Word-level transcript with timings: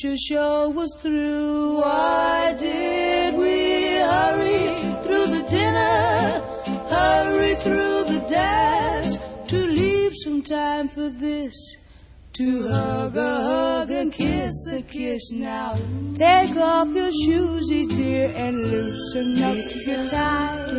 picture 0.00 0.16
show 0.16 0.70
was 0.70 0.96
through. 1.00 1.80
Why 1.80 2.54
did 2.58 3.34
we 3.34 3.96
hurry 3.96 5.02
through 5.02 5.26
the 5.26 5.42
dinner, 5.50 6.40
hurry 6.88 7.54
through 7.56 8.04
the 8.04 8.24
dance, 8.28 9.18
to 9.48 9.56
leave 9.56 10.12
some 10.24 10.42
time 10.42 10.88
for 10.88 11.08
this? 11.10 11.54
To 12.34 12.68
hug 12.68 13.16
a 13.16 13.36
hug 13.42 13.90
and 13.90 14.12
kiss 14.12 14.54
a 14.72 14.82
kiss 14.82 15.32
now. 15.32 15.76
Take 16.14 16.56
off 16.56 16.88
your 16.88 17.10
shoes, 17.12 17.68
dear, 17.88 18.32
and 18.34 18.56
loosen 18.56 19.42
up 19.42 19.58
your 19.86 20.06
tie. 20.06 20.70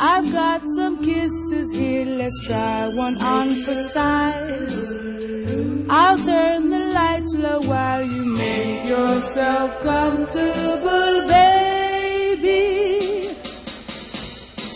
I've 0.00 0.32
got 0.32 0.62
some 0.76 0.98
kisses 1.04 1.76
here, 1.76 2.06
let's 2.06 2.46
try 2.46 2.88
one 2.88 3.16
on 3.18 3.54
for 3.56 3.88
size. 3.88 4.92
I'll 5.88 6.18
turn 6.18 6.70
the 6.70 6.83
low 7.32 7.60
while 7.60 8.02
you 8.02 8.24
make 8.24 8.84
yourself 8.84 9.80
comfortable, 9.80 11.26
baby. 11.26 13.28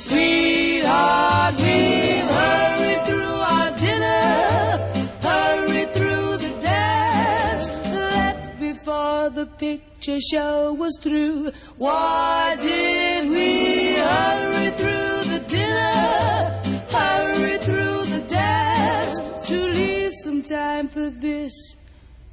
Sweetheart, 0.05 1.55
we've 1.57 2.31
hurried 2.41 3.05
through 3.07 3.41
our 3.55 3.71
dinner, 3.77 4.79
hurried 5.21 5.93
through 5.93 6.37
the 6.39 6.59
dance, 6.61 7.69
left 7.69 8.59
before 8.61 9.31
the 9.31 9.47
picture 9.59 10.21
show 10.21 10.73
was 10.73 10.97
through. 11.03 11.51
Why 11.77 12.57
did 12.61 13.29
we 13.29 13.95
hurry 13.95 14.71
through 14.71 15.25
the 15.35 15.45
dinner, 15.49 16.85
hurry 16.91 17.59
through 17.59 18.07
the 18.15 18.25
dance, 18.27 19.19
to 19.49 19.67
leave 19.67 20.13
some 20.25 20.43
time 20.43 20.89
for 20.89 21.11
this? 21.11 21.78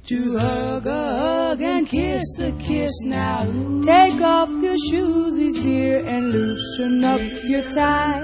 To 0.08 0.38
hug 0.38 0.86
a 0.86 0.90
hug 1.18 1.62
and 1.62 1.84
kiss 1.84 2.38
a 2.38 2.52
kiss 2.52 2.92
now. 3.06 3.42
Take 3.82 4.20
off 4.20 4.48
your 4.62 4.76
shoes, 4.88 5.34
these 5.34 5.60
dear, 5.64 6.06
and 6.06 6.30
loosen 6.30 7.02
up 7.02 7.20
your 7.42 7.62
tie. 7.72 8.22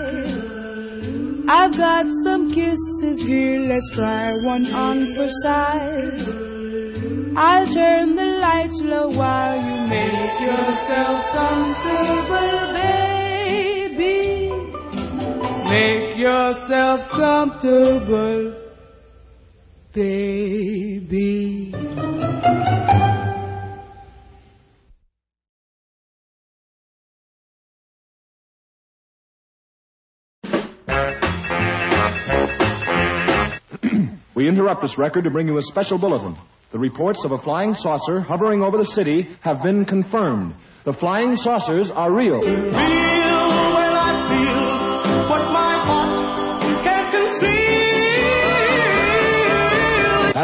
I've 1.49 1.77
got 1.77 2.07
some 2.23 2.53
kisses 2.53 3.21
here, 3.23 3.59
let's 3.67 3.91
try 3.91 4.33
one 4.45 4.67
on 4.73 5.05
for 5.07 5.29
size. 5.43 6.31
I'll 7.37 7.67
turn 7.67 8.15
the 8.15 8.27
lights 8.27 8.81
low 8.81 9.09
while 9.09 9.57
you 9.57 9.89
make 9.89 10.41
yourself 10.41 11.27
comfortable, 11.33 12.75
baby. 12.79 14.53
Make 15.69 16.17
yourself 16.17 17.09
comfortable, 17.09 18.55
baby. 19.93 21.75
We 34.35 34.49
interrupt 34.49 34.81
this 34.81 34.97
record 34.99 35.25
to 35.25 35.31
bring 35.31 35.47
you 35.47 35.59
a 35.59 35.63
special 35.63 35.99
bulletin. 35.99 36.37
The 36.71 36.79
reports 36.79 37.27
of 37.27 37.33
a 37.33 37.39
flying 37.39 37.75
saucer 37.75 38.21
hovering 38.21 38.63
over 38.63 38.79
the 38.79 38.85
city 38.85 39.29
have 39.43 39.63
been 39.63 39.85
confirmed. 39.85 40.55
The 40.85 40.95
flying 40.95 41.37
saucers 41.37 41.91
are 41.91 42.11
real. 42.13 42.41
Feel 42.41 43.52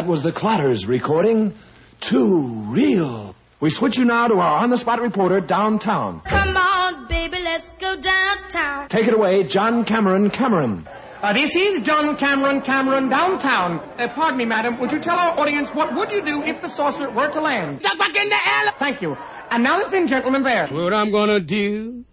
was 0.08 0.22
the 0.22 0.32
Clatters 0.32 0.86
recording. 0.86 1.54
Too 2.00 2.42
real. 2.68 3.34
We 3.60 3.68
switch 3.68 3.98
you 3.98 4.06
now 4.06 4.28
to 4.28 4.36
our 4.36 4.62
on 4.62 4.70
the 4.70 4.78
spot 4.78 5.02
reporter 5.02 5.38
downtown. 5.40 6.22
Come 6.22 6.56
on, 6.56 7.08
baby, 7.08 7.38
let's 7.44 7.70
go 7.72 8.00
downtown. 8.00 8.88
Take 8.88 9.06
it 9.06 9.12
away, 9.12 9.42
John 9.42 9.84
Cameron 9.84 10.30
Cameron. 10.30 10.88
Uh, 11.20 11.34
this 11.34 11.54
is 11.54 11.80
John 11.82 12.16
Cameron 12.16 12.62
Cameron 12.62 13.10
downtown. 13.10 13.80
Uh, 13.98 14.08
pardon 14.14 14.38
me, 14.38 14.46
madam. 14.46 14.80
Would 14.80 14.92
you 14.92 15.00
tell 15.00 15.18
our 15.18 15.38
audience 15.38 15.68
what 15.74 15.94
would 15.94 16.10
you 16.10 16.24
do 16.24 16.42
if 16.42 16.62
the 16.62 16.70
saucer 16.70 17.10
were 17.10 17.28
to 17.30 17.40
land? 17.42 17.80
Duck 17.80 17.98
back 17.98 18.16
in 18.16 18.28
the 18.30 18.34
air. 18.34 18.72
Thank 18.78 19.02
you. 19.02 19.14
And 19.50 19.62
now 19.62 19.84
the 19.84 19.90
thin 19.90 20.06
gentleman 20.06 20.42
there. 20.42 20.68
What 20.68 20.94
I'm 20.94 21.10
gonna 21.12 21.40
do 21.40 22.04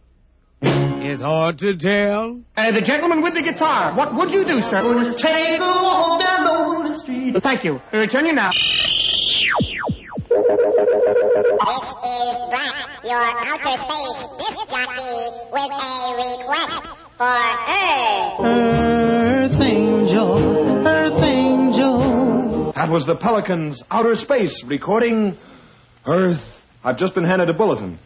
is 1.07 1.21
hard 1.21 1.59
to 1.59 1.75
tell. 1.75 2.41
Uh, 2.55 2.71
the 2.71 2.81
gentleman 2.81 3.21
with 3.21 3.33
the 3.33 3.41
guitar. 3.41 3.95
What 3.95 4.13
would 4.15 4.31
you 4.31 4.45
do, 4.45 4.61
sir? 4.61 5.13
Take 5.15 5.61
a 5.61 5.63
walk 5.83 6.19
down 6.21 6.45
Lonely 6.45 6.93
Street. 6.95 7.35
Thank 7.41 7.63
you. 7.63 7.79
We 7.91 7.99
return 7.99 8.25
you 8.25 8.33
now. 8.33 8.51
This 10.25 11.83
is 12.03 12.35
Brett, 12.49 12.75
your 13.03 13.21
outer 13.21 13.75
space 13.83 14.21
disc 14.39 14.67
jockey, 14.69 15.15
with 15.51 15.71
a 15.71 15.83
request 16.17 16.89
for 17.17 17.39
Earth. 17.69 18.39
Earth 18.39 19.61
Angel, 19.61 20.87
Earth 20.87 21.21
Angel. 21.23 22.71
That 22.73 22.89
was 22.89 23.05
the 23.05 23.15
Pelicans 23.15 23.83
Outer 23.89 24.15
Space 24.15 24.63
recording 24.63 25.37
Earth. 26.05 26.63
I've 26.83 26.97
just 26.97 27.15
been 27.15 27.23
handed 27.25 27.49
a 27.49 27.53
bulletin. 27.53 27.99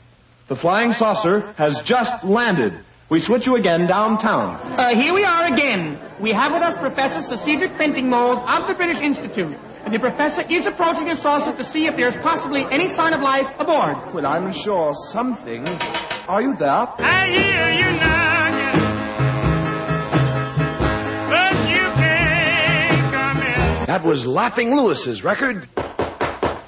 The 0.48 0.56
flying 0.56 0.94
saucer 0.94 1.54
has 1.58 1.82
just 1.82 2.24
landed. 2.24 2.74
We 3.10 3.20
switch 3.20 3.48
you 3.48 3.56
again 3.56 3.88
downtown. 3.88 4.56
Uh, 4.78 4.94
here 4.96 5.16
we 5.16 5.24
are 5.24 5.52
again. 5.52 6.00
We 6.20 6.32
have 6.32 6.52
with 6.52 6.62
us 6.62 6.78
Professor 6.78 7.22
Sir 7.22 7.38
Cedric 7.38 7.72
Fentingmold 7.72 8.38
of 8.48 8.68
the 8.68 8.76
British 8.76 9.00
Institute. 9.00 9.58
And 9.84 9.92
the 9.92 9.98
professor 9.98 10.44
is 10.48 10.68
approaching 10.68 11.08
the 11.08 11.16
saucer 11.16 11.56
to 11.56 11.64
see 11.64 11.88
if 11.88 11.96
there's 11.96 12.16
possibly 12.18 12.66
any 12.70 12.88
sign 12.90 13.14
of 13.14 13.22
life 13.22 13.48
aboard. 13.58 14.14
Well, 14.14 14.28
I'm 14.28 14.52
sure 14.52 14.94
something. 14.94 15.68
Are 16.28 16.42
you 16.42 16.56
there? 16.56 16.70
I 16.70 17.26
hear 17.30 17.70
you 17.82 17.90
knocking, 17.98 18.80
but 21.32 21.56
you 21.68 21.86
can't 21.98 23.12
come 23.12 23.38
in. 23.38 23.86
That 23.88 24.04
was 24.04 24.28
Laughing 24.28 24.76
Lewis's 24.76 25.24
record. 25.24 25.68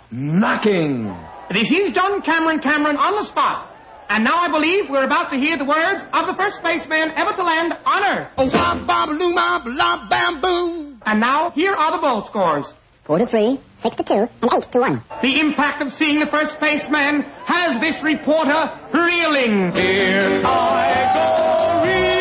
Knocking. 0.09 1.15
This 1.51 1.71
is 1.71 1.91
John 1.91 2.21
Cameron 2.23 2.59
Cameron 2.61 2.97
on 2.97 3.15
the 3.15 3.25
spot. 3.25 3.67
And 4.11 4.25
now 4.25 4.35
I 4.35 4.49
believe 4.49 4.89
we're 4.89 5.05
about 5.05 5.31
to 5.31 5.37
hear 5.37 5.55
the 5.55 5.63
words 5.63 6.05
of 6.11 6.27
the 6.27 6.33
first 6.33 6.57
spaceman 6.57 7.11
ever 7.11 7.31
to 7.31 7.43
land 7.43 7.77
on 7.85 8.03
Earth. 8.03 8.27
Oh, 8.37 8.51
bam, 8.51 8.85
bam, 8.85 9.17
boom, 9.17 9.35
bam, 9.35 9.63
bam, 9.63 10.09
bam, 10.09 10.41
boom. 10.41 11.01
And 11.05 11.21
now, 11.21 11.51
here 11.51 11.73
are 11.73 11.93
the 11.93 11.97
bowl 11.99 12.19
scores. 12.19 12.65
Four 13.05 13.19
to 13.19 13.25
three, 13.25 13.61
six 13.77 13.95
to 13.95 14.03
two, 14.03 14.27
and 14.41 14.51
eight 14.53 14.69
to 14.73 14.79
one. 14.81 15.01
The 15.21 15.39
impact 15.39 15.81
of 15.81 15.93
seeing 15.93 16.19
the 16.19 16.27
first 16.27 16.51
spaceman 16.51 17.21
has 17.45 17.79
this 17.79 18.03
reporter 18.03 18.77
reeling. 18.93 19.71
Here 19.77 20.41
I 20.43 21.11
go 21.15 21.83
reeling. 21.85 22.11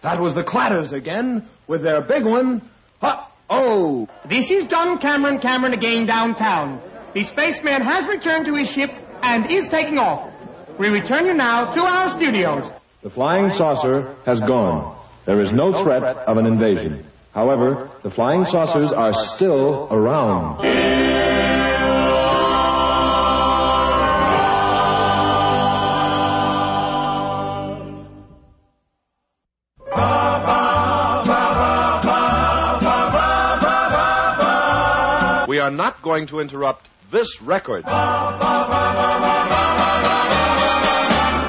That 0.00 0.20
was 0.20 0.34
the 0.34 0.42
Clatters 0.42 0.94
again 0.94 1.46
with 1.66 1.82
their 1.82 2.00
big 2.00 2.24
one. 2.24 2.62
Ha! 3.02 3.29
Oh! 3.50 4.06
This 4.28 4.48
is 4.48 4.66
John 4.66 4.98
Cameron 4.98 5.40
Cameron 5.40 5.72
again 5.72 6.06
downtown. 6.06 6.80
The 7.14 7.24
spaceman 7.24 7.82
has 7.82 8.06
returned 8.06 8.46
to 8.46 8.54
his 8.54 8.70
ship 8.70 8.90
and 9.22 9.50
is 9.50 9.66
taking 9.66 9.98
off. 9.98 10.32
We 10.78 10.88
return 10.88 11.26
you 11.26 11.34
now 11.34 11.72
to 11.72 11.84
our 11.84 12.10
studios. 12.10 12.70
The 13.02 13.10
flying 13.10 13.50
saucer 13.50 14.14
has 14.24 14.38
gone. 14.38 14.96
There 15.26 15.40
is 15.40 15.52
no 15.52 15.82
threat 15.82 16.04
of 16.04 16.36
an 16.36 16.46
invasion. 16.46 17.06
However, 17.34 17.90
the 18.04 18.10
flying 18.10 18.44
saucers 18.44 18.92
are 18.92 19.12
still 19.12 19.88
around. 19.90 21.59
Are 35.70 35.76
not 35.76 36.02
going 36.02 36.26
to 36.26 36.40
interrupt 36.40 36.88
this 37.12 37.40
record. 37.40 37.84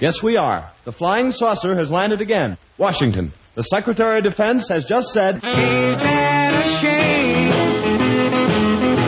Yes, 0.02 0.22
we 0.22 0.38
are. 0.38 0.72
The 0.84 0.92
flying 0.92 1.32
saucer 1.32 1.76
has 1.76 1.92
landed 1.92 2.22
again. 2.22 2.58
Washington. 2.78 3.34
The 3.56 3.64
Secretary 3.64 4.20
of 4.20 4.24
Defense 4.24 4.70
has 4.70 4.86
just 4.86 5.12
said. 5.12 5.42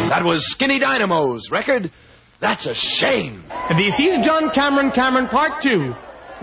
That 0.10 0.24
was 0.24 0.48
Skinny 0.48 0.80
Dynamo's 0.80 1.52
record. 1.52 1.92
That's 2.40 2.66
a 2.66 2.74
shame. 2.74 3.46
This 3.78 4.00
is 4.00 4.26
John 4.26 4.50
Cameron 4.50 4.92
Cameron 4.92 5.28
Part 5.28 5.62
2. 5.62 5.94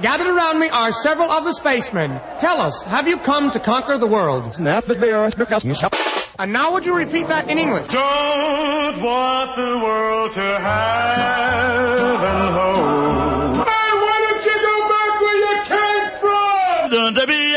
Gathered 0.02 0.28
around 0.28 0.58
me 0.58 0.68
are 0.70 0.92
several 0.92 1.30
of 1.30 1.44
the 1.44 1.52
spacemen. 1.52 2.20
Tell 2.38 2.62
us, 2.62 2.82
have 2.84 3.06
you 3.06 3.18
come 3.18 3.50
to 3.50 3.60
conquer 3.60 3.98
the 3.98 4.06
world? 4.06 4.58
And 4.58 6.52
now 6.54 6.72
would 6.72 6.86
you 6.86 6.94
repeat 6.94 7.28
that 7.28 7.50
in 7.50 7.58
English? 7.58 7.90
Don't 7.92 9.02
want 9.02 9.56
the 9.56 9.78
world 9.84 10.32
to 10.32 10.40
have 10.40 12.22
and 12.22 12.48
hold. 12.56 13.56
Hey, 13.68 13.92
why 13.92 14.16
don't 14.24 14.44
you 14.44 14.56
go 14.70 14.88
back 14.88 15.20
where 15.20 15.36
you 15.36 15.54
came 15.68 16.10
from? 16.20 17.14
Don't 17.14 17.28
be 17.28 17.56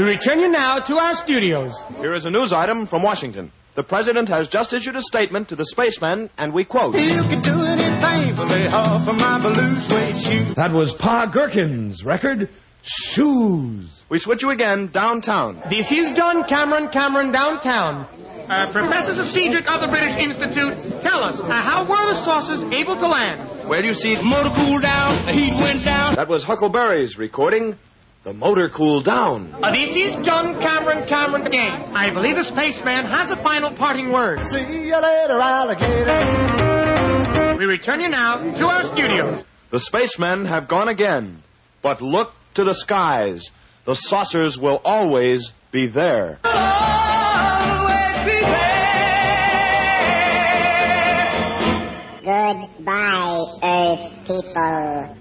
We 0.00 0.06
return 0.06 0.40
you 0.40 0.48
now 0.48 0.78
to 0.78 0.96
our 0.96 1.14
studios. 1.14 1.78
Here 1.98 2.14
is 2.14 2.24
a 2.24 2.30
news 2.30 2.54
item 2.54 2.86
from 2.86 3.02
Washington. 3.02 3.52
The 3.74 3.82
President 3.82 4.30
has 4.30 4.48
just 4.48 4.72
issued 4.72 4.96
a 4.96 5.02
statement 5.02 5.50
to 5.50 5.56
the 5.56 5.66
spacemen, 5.66 6.30
and 6.38 6.54
we 6.54 6.64
quote. 6.64 6.94
You 6.94 7.06
can 7.06 7.42
do 7.42 7.62
anything 7.62 8.34
for 8.34 8.46
me, 8.46 8.66
off 8.68 9.06
of 9.06 9.20
my 9.20 9.38
blue 9.38 9.74
suede 9.74 10.16
shoes. 10.16 10.54
That 10.54 10.72
was 10.72 10.94
Pa 10.94 11.30
Gherkin's 11.30 12.02
record, 12.02 12.48
Shoes. 12.82 14.06
We 14.08 14.16
switch 14.16 14.42
you 14.42 14.48
again 14.48 14.86
downtown. 14.90 15.62
This 15.68 15.92
is 15.92 16.12
John 16.12 16.44
Cameron 16.44 16.88
Cameron 16.88 17.30
downtown. 17.30 18.08
Uh, 18.48 18.72
Professor 18.72 19.22
Cedric 19.22 19.70
of 19.70 19.82
the 19.82 19.88
British 19.88 20.16
Institute, 20.16 21.02
tell 21.02 21.22
us, 21.22 21.38
uh, 21.38 21.44
how 21.44 21.84
were 21.86 22.06
the 22.06 22.14
saucers 22.24 22.62
able 22.72 22.96
to 22.96 23.06
land? 23.06 23.68
Where 23.68 23.82
do 23.82 23.86
you 23.86 23.92
see 23.92 24.14
it? 24.14 24.24
Motor 24.24 24.48
cooled 24.48 24.80
down, 24.80 25.26
the 25.26 25.32
heat 25.32 25.52
went 25.52 25.84
down. 25.84 26.14
That 26.14 26.28
was 26.28 26.42
Huckleberry's 26.42 27.18
recording, 27.18 27.78
The 28.22 28.34
Motor 28.34 28.68
Cooled 28.68 29.06
Down. 29.06 29.54
Uh, 29.62 29.72
this 29.72 29.96
is 29.96 30.14
John 30.26 30.60
Cameron 30.60 31.08
Cameron 31.08 31.46
again. 31.46 31.70
I 31.94 32.10
believe 32.12 32.36
the 32.36 32.44
spaceman 32.44 33.06
has 33.06 33.30
a 33.30 33.36
final 33.36 33.70
parting 33.74 34.12
word. 34.12 34.44
See 34.44 34.88
you 34.88 35.00
later, 35.00 35.40
alligator. 35.40 36.18
We 37.56 37.64
return 37.64 38.02
you 38.02 38.10
now 38.10 38.36
to 38.56 38.66
our 38.66 38.82
studios. 38.82 39.42
The 39.70 39.78
spacemen 39.78 40.44
have 40.44 40.68
gone 40.68 40.88
again. 40.88 41.42
But 41.80 42.02
look 42.02 42.34
to 42.54 42.64
the 42.64 42.74
skies. 42.74 43.50
The 43.86 43.94
saucers 43.94 44.58
will 44.58 44.82
always 44.84 45.54
be 45.72 45.86
there. 45.86 46.40
Always 46.44 48.18
be 48.26 48.40
there. 48.40 48.90
Goodbye, 52.22 53.44
Earth 53.62 54.12
people. 54.26 55.19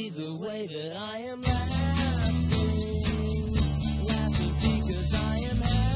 see 0.00 0.08
the 0.08 0.34
way 0.34 0.66
that 0.66 0.96
I 0.96 1.18
am 1.18 1.42
laughing. 1.42 2.50
Laughing 4.08 4.54
because 4.62 5.14
I 5.14 5.36
am 5.50 5.56
happy. 5.56 5.89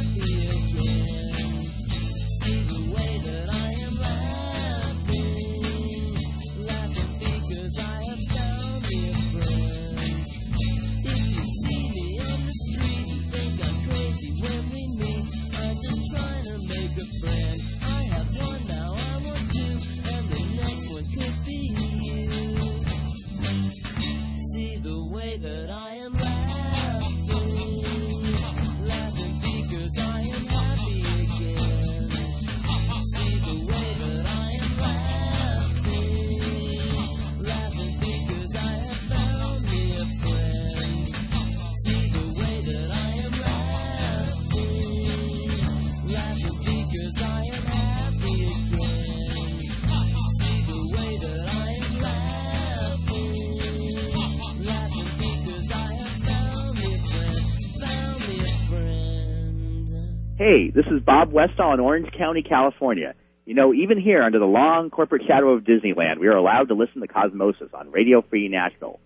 Hey, 60.44 60.68
this 60.68 60.84
is 60.90 61.00
Bob 61.00 61.32
Westall 61.32 61.72
in 61.72 61.80
Orange 61.80 62.12
County, 62.12 62.42
California. 62.42 63.14
You 63.46 63.54
know, 63.54 63.72
even 63.72 63.98
here 63.98 64.22
under 64.22 64.38
the 64.38 64.44
long 64.44 64.90
corporate 64.90 65.22
shadow 65.26 65.54
of 65.54 65.64
Disneyland, 65.64 66.18
we 66.18 66.26
are 66.26 66.36
allowed 66.36 66.68
to 66.68 66.74
listen 66.74 67.00
to 67.00 67.08
Cosmosis 67.08 67.72
on 67.72 67.90
Radio 67.90 68.20
Free 68.20 68.48
National. 68.48 69.00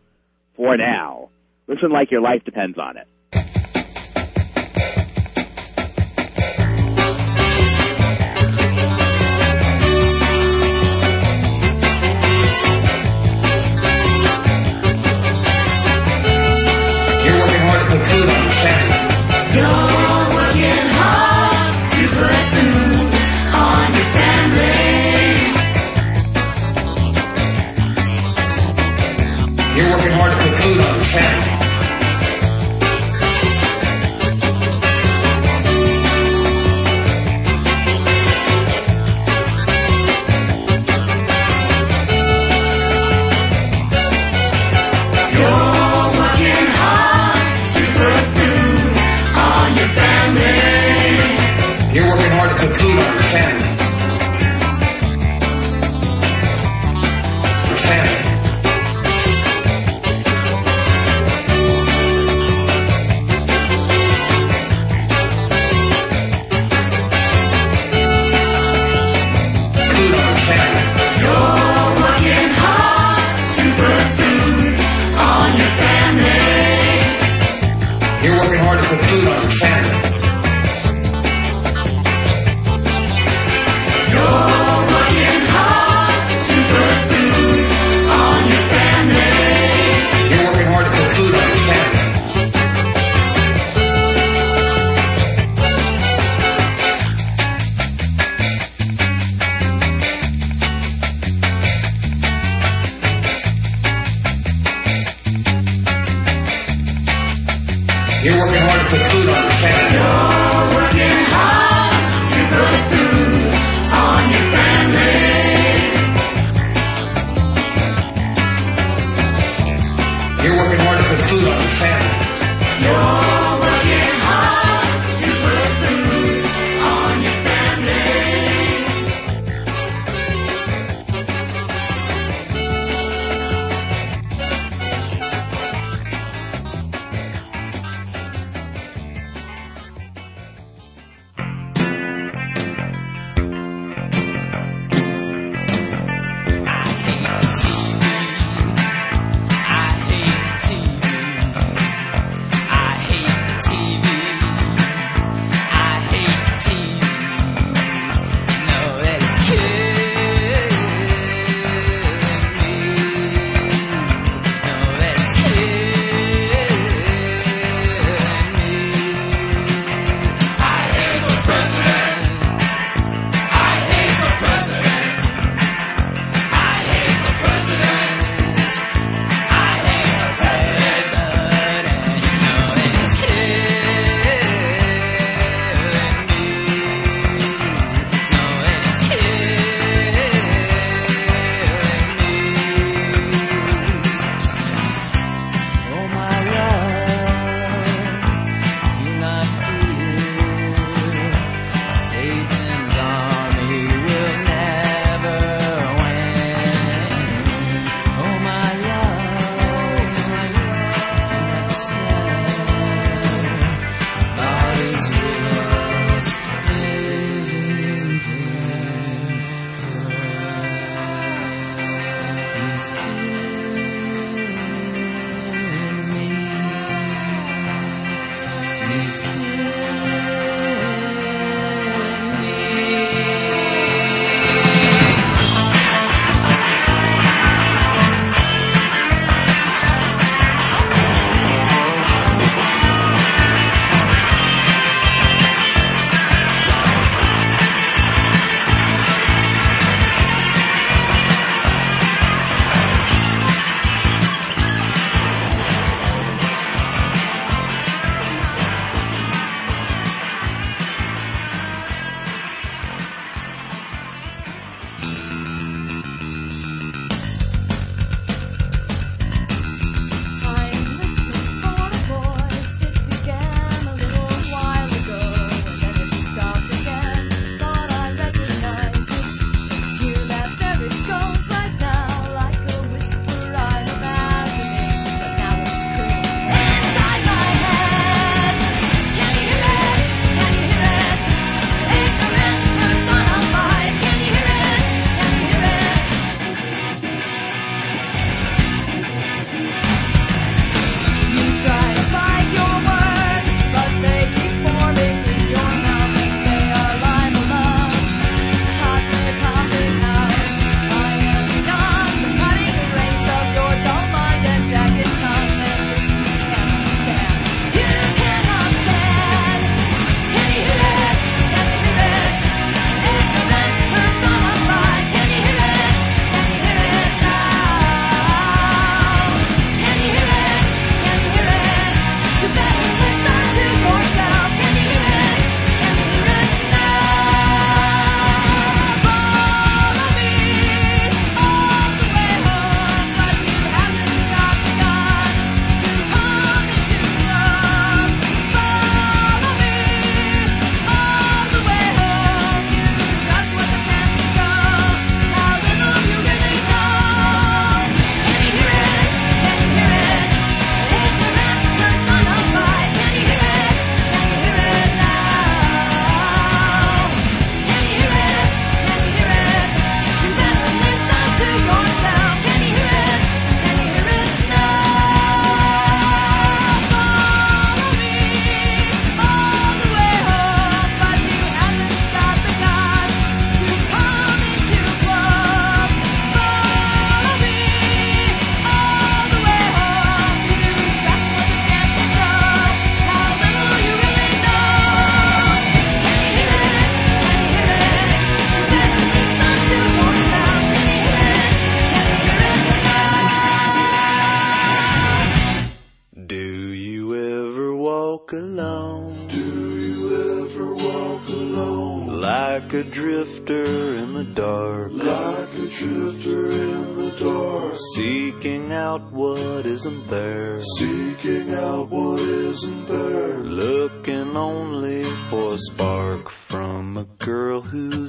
For 0.57 0.77
now. 0.77 1.29
Listen 1.69 1.93
like 1.93 2.11
your 2.11 2.23
life 2.23 2.43
depends 2.45 2.77
on 2.77 2.97
it. 2.97 3.07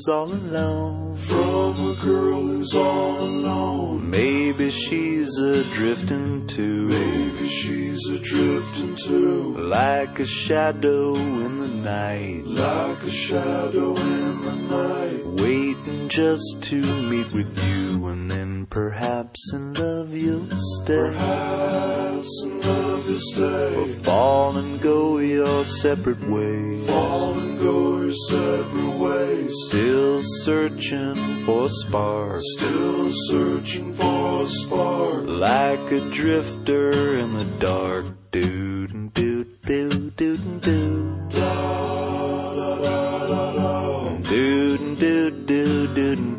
All 0.10 0.34
alone. 0.34 1.15
From 1.17 1.89
a 1.89 1.95
girl 2.04 2.41
who's 2.41 2.76
all 2.76 3.19
alone. 3.19 4.10
Maybe 4.10 4.72
she's 4.72 5.38
a 5.38 5.63
drifting 5.72 6.48
too. 6.48 6.88
Maybe 6.88 7.48
she's 7.50 8.00
a 8.10 8.19
drifting 8.19 8.95
too. 8.95 9.56
Like 9.58 10.19
a 10.19 10.26
shadow 10.26 11.15
in 11.15 11.60
the 11.60 11.67
night. 11.67 12.45
Like 12.45 13.04
a 13.04 13.12
shadow 13.12 13.95
in 13.95 14.41
the 14.41 14.56
night. 14.56 15.26
Waiting 15.26 16.10
just 16.10 16.63
to 16.63 16.82
meet 16.82 17.32
with 17.32 17.58
you 17.65 18.08
and 18.08 18.30
then 18.30 18.65
perhaps 18.65 19.54
in 19.54 19.74
love 19.74 20.12
you'll 20.12 20.50
stay. 20.56 21.12
Perhaps 21.13 22.09
in 22.44 22.62
love 22.62 23.06
you'll. 23.08 23.78
Or 23.78 24.04
fall 24.04 24.58
and 24.58 24.82
go 24.82 25.20
your 25.20 25.66
separate 25.66 26.22
ways. 26.30 26.88
Fall 26.90 27.40
and 27.40 27.60
go 27.60 28.02
your 28.02 28.14
separate 28.30 28.98
ways. 28.98 29.54
Still 29.68 30.22
searching 30.22 31.46
for 31.46 31.66
a 31.66 31.70
spark. 31.70 32.42
Still 32.58 33.12
searching 33.12 33.94
for 33.94 34.44
a 34.44 34.48
spark. 34.48 35.24
Like 35.28 35.92
a 35.92 36.10
drifter 36.12 37.20
in 37.20 37.34
the 37.34 37.46
dark. 37.60 38.06
Doo 38.32 38.88
doo 38.88 39.10
doo 39.14 39.46
doo 39.66 40.12
doo 40.12 40.60
doo. 40.60 41.30
Da 41.30 42.56
da 42.56 42.76
da 42.76 43.28
da 43.28 43.54
da. 43.54 44.18
Doo 44.30 44.96
doo 44.96 45.32
doo 45.32 45.88
doo 45.88 46.38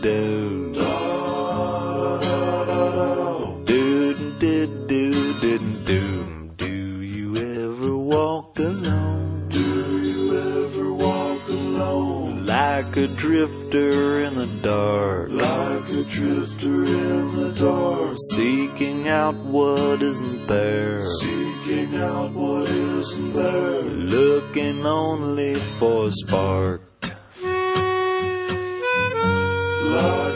a 13.01 13.07
drifter 13.07 14.21
in 14.21 14.35
the 14.35 14.45
dark. 14.61 15.29
Like 15.31 15.89
a 15.89 16.03
drifter 16.03 16.85
in 16.85 17.35
the 17.35 17.51
dark. 17.53 18.15
Seeking 18.35 19.07
out 19.07 19.35
what 19.35 20.03
isn't 20.03 20.45
there. 20.45 21.03
Seeking 21.15 21.95
out 21.95 22.31
what 22.33 22.69
isn't 22.69 23.33
there. 23.33 23.81
Looking 23.81 24.85
only 24.85 25.59
for 25.79 26.07
a 26.07 26.11
spark. 26.11 26.81
Like 27.01 27.11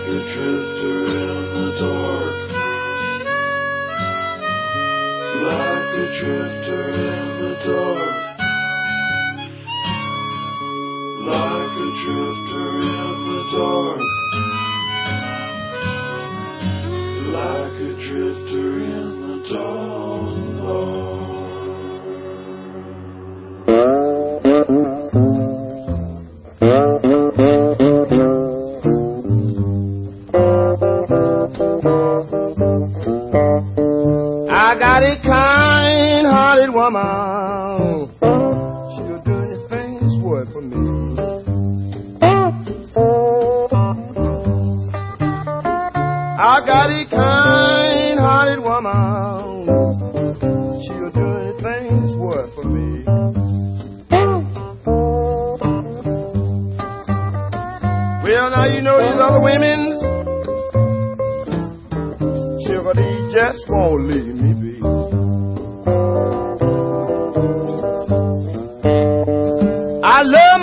a 0.08 0.22
drifter 0.34 1.06
in 1.06 1.44
the 1.58 1.70
dark. 1.80 2.36
Like 5.44 5.94
a 6.02 6.08
drifter 6.18 6.82
in 6.90 7.42
the 7.42 7.54
dark. 7.64 8.25
Like 11.26 11.34
a 11.34 11.92
drifter 12.04 12.70
in 12.82 13.18
the 13.26 13.42
dark. 13.58 14.00
Like 17.34 17.78
a 17.82 17.94
drifter 18.00 18.70
in 18.78 19.10
the 19.28 19.38
dark. 19.50 20.06
Got 46.66 46.90
a 46.90 47.06
kind 47.06 48.20
hearted 48.20 48.60
woman. 48.60 49.66
She'll 50.82 51.12
do 51.12 51.26
anything 51.38 52.02
that's 52.02 52.16
worth 52.16 52.56
for 52.56 52.66
me. 52.66 53.04
Well, 58.24 58.50
now 58.50 58.66
you 58.66 58.82
know 58.82 58.98
these 59.00 59.22
other 59.22 59.42
women's 59.42 60.02
sugar, 62.66 62.94
they 62.96 63.30
just 63.32 63.70
won't 63.70 64.08
leave 64.08 64.36
me 64.36 64.54
be. 64.54 64.82
I 70.04 70.24
love 70.24 70.55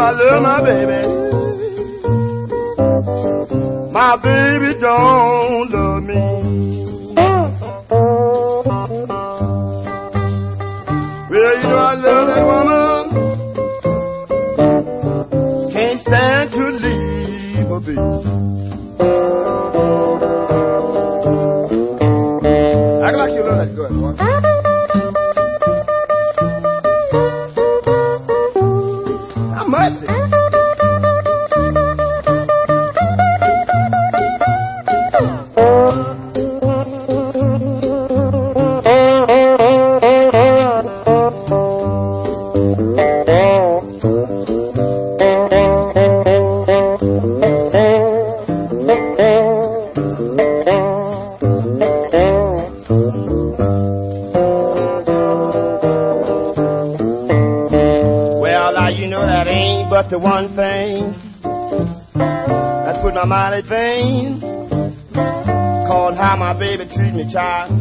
I 0.00 0.10
love 0.12 0.42
my 0.42 0.62
baby. 0.62 1.00
My 3.92 4.16
baby 4.16 4.78
don't 4.78 5.70
love 5.70 6.02
me. 6.04 6.47
Child. 67.28 67.77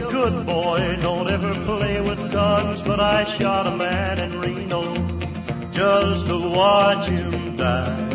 Good 0.00 0.46
boy, 0.46 0.96
don't 1.00 1.28
ever 1.28 1.64
play 1.64 2.00
with 2.00 2.18
guns. 2.30 2.80
But 2.82 3.00
I 3.00 3.36
shot 3.38 3.66
a 3.66 3.76
man 3.76 4.18
in 4.18 4.38
Reno 4.38 4.94
just 5.72 6.26
to 6.26 6.50
watch 6.50 7.06
him 7.06 7.56
die. 7.56 8.08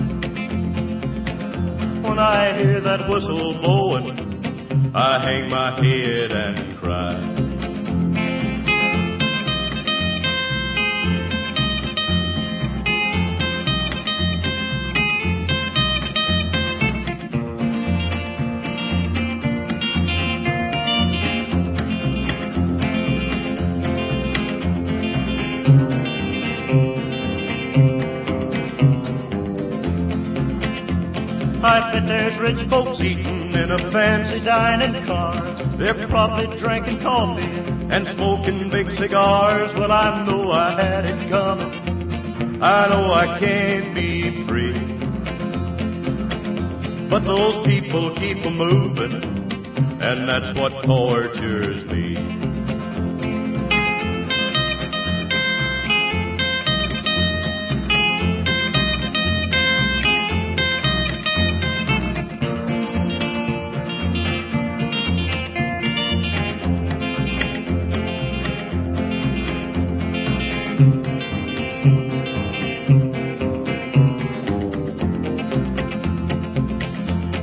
When 2.07 2.19
I 2.19 2.57
hear 2.57 2.81
that 2.81 3.09
whistle 3.09 3.44
Probably 36.27 36.57
drinking 36.57 37.01
coffee 37.01 37.43
and 37.43 38.07
smoking 38.07 38.71
big 38.71 38.91
cigars. 38.93 39.71
Well, 39.75 39.91
I 39.91 40.25
know 40.25 40.51
I 40.51 40.71
had 40.83 41.05
it 41.05 41.29
coming. 41.29 42.63
I 42.63 42.87
know 42.89 43.13
I 43.13 43.37
can't 43.39 43.93
be 43.93 44.43
free. 44.47 44.73
But 47.11 47.25
those 47.25 47.63
people 47.67 48.15
keep 48.15 48.43
a 48.43 48.49
moving, 48.49 49.21
and 50.01 50.27
that's 50.27 50.51
what 50.57 50.83
tortures 50.83 51.54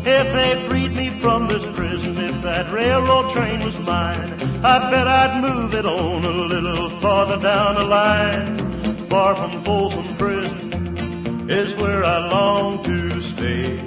If 0.04 0.34
they 0.34 0.66
freed 0.66 0.92
me 0.94 1.20
from 1.20 1.46
this 1.46 1.64
prison, 1.76 2.18
if 2.18 2.42
that 2.42 2.72
railroad 2.72 3.32
train 3.32 3.64
was 3.64 3.78
mine, 3.78 4.32
I 4.64 4.90
bet 4.90 5.06
I'd 5.06 5.40
move 5.40 5.74
it 5.74 5.86
on 5.86 6.24
a 6.24 6.30
little 6.30 7.00
farther 7.00 7.40
down 7.40 7.76
the 7.76 7.84
line. 7.84 9.08
Far 9.08 9.36
from 9.36 9.62
Folsom 9.62 10.16
Prison 10.16 11.48
is 11.48 11.80
where 11.80 12.04
I 12.04 12.18
long 12.32 12.82
to 12.82 13.20
stay. 13.20 13.78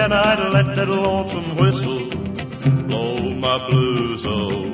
And 0.00 0.14
I'd 0.14 0.52
let 0.52 0.76
that 0.76 0.88
lonesome 0.88 1.56
whistle 1.56 2.10
blow 2.86 3.30
my 3.34 3.68
blues 3.68 4.24
away. 4.24 4.67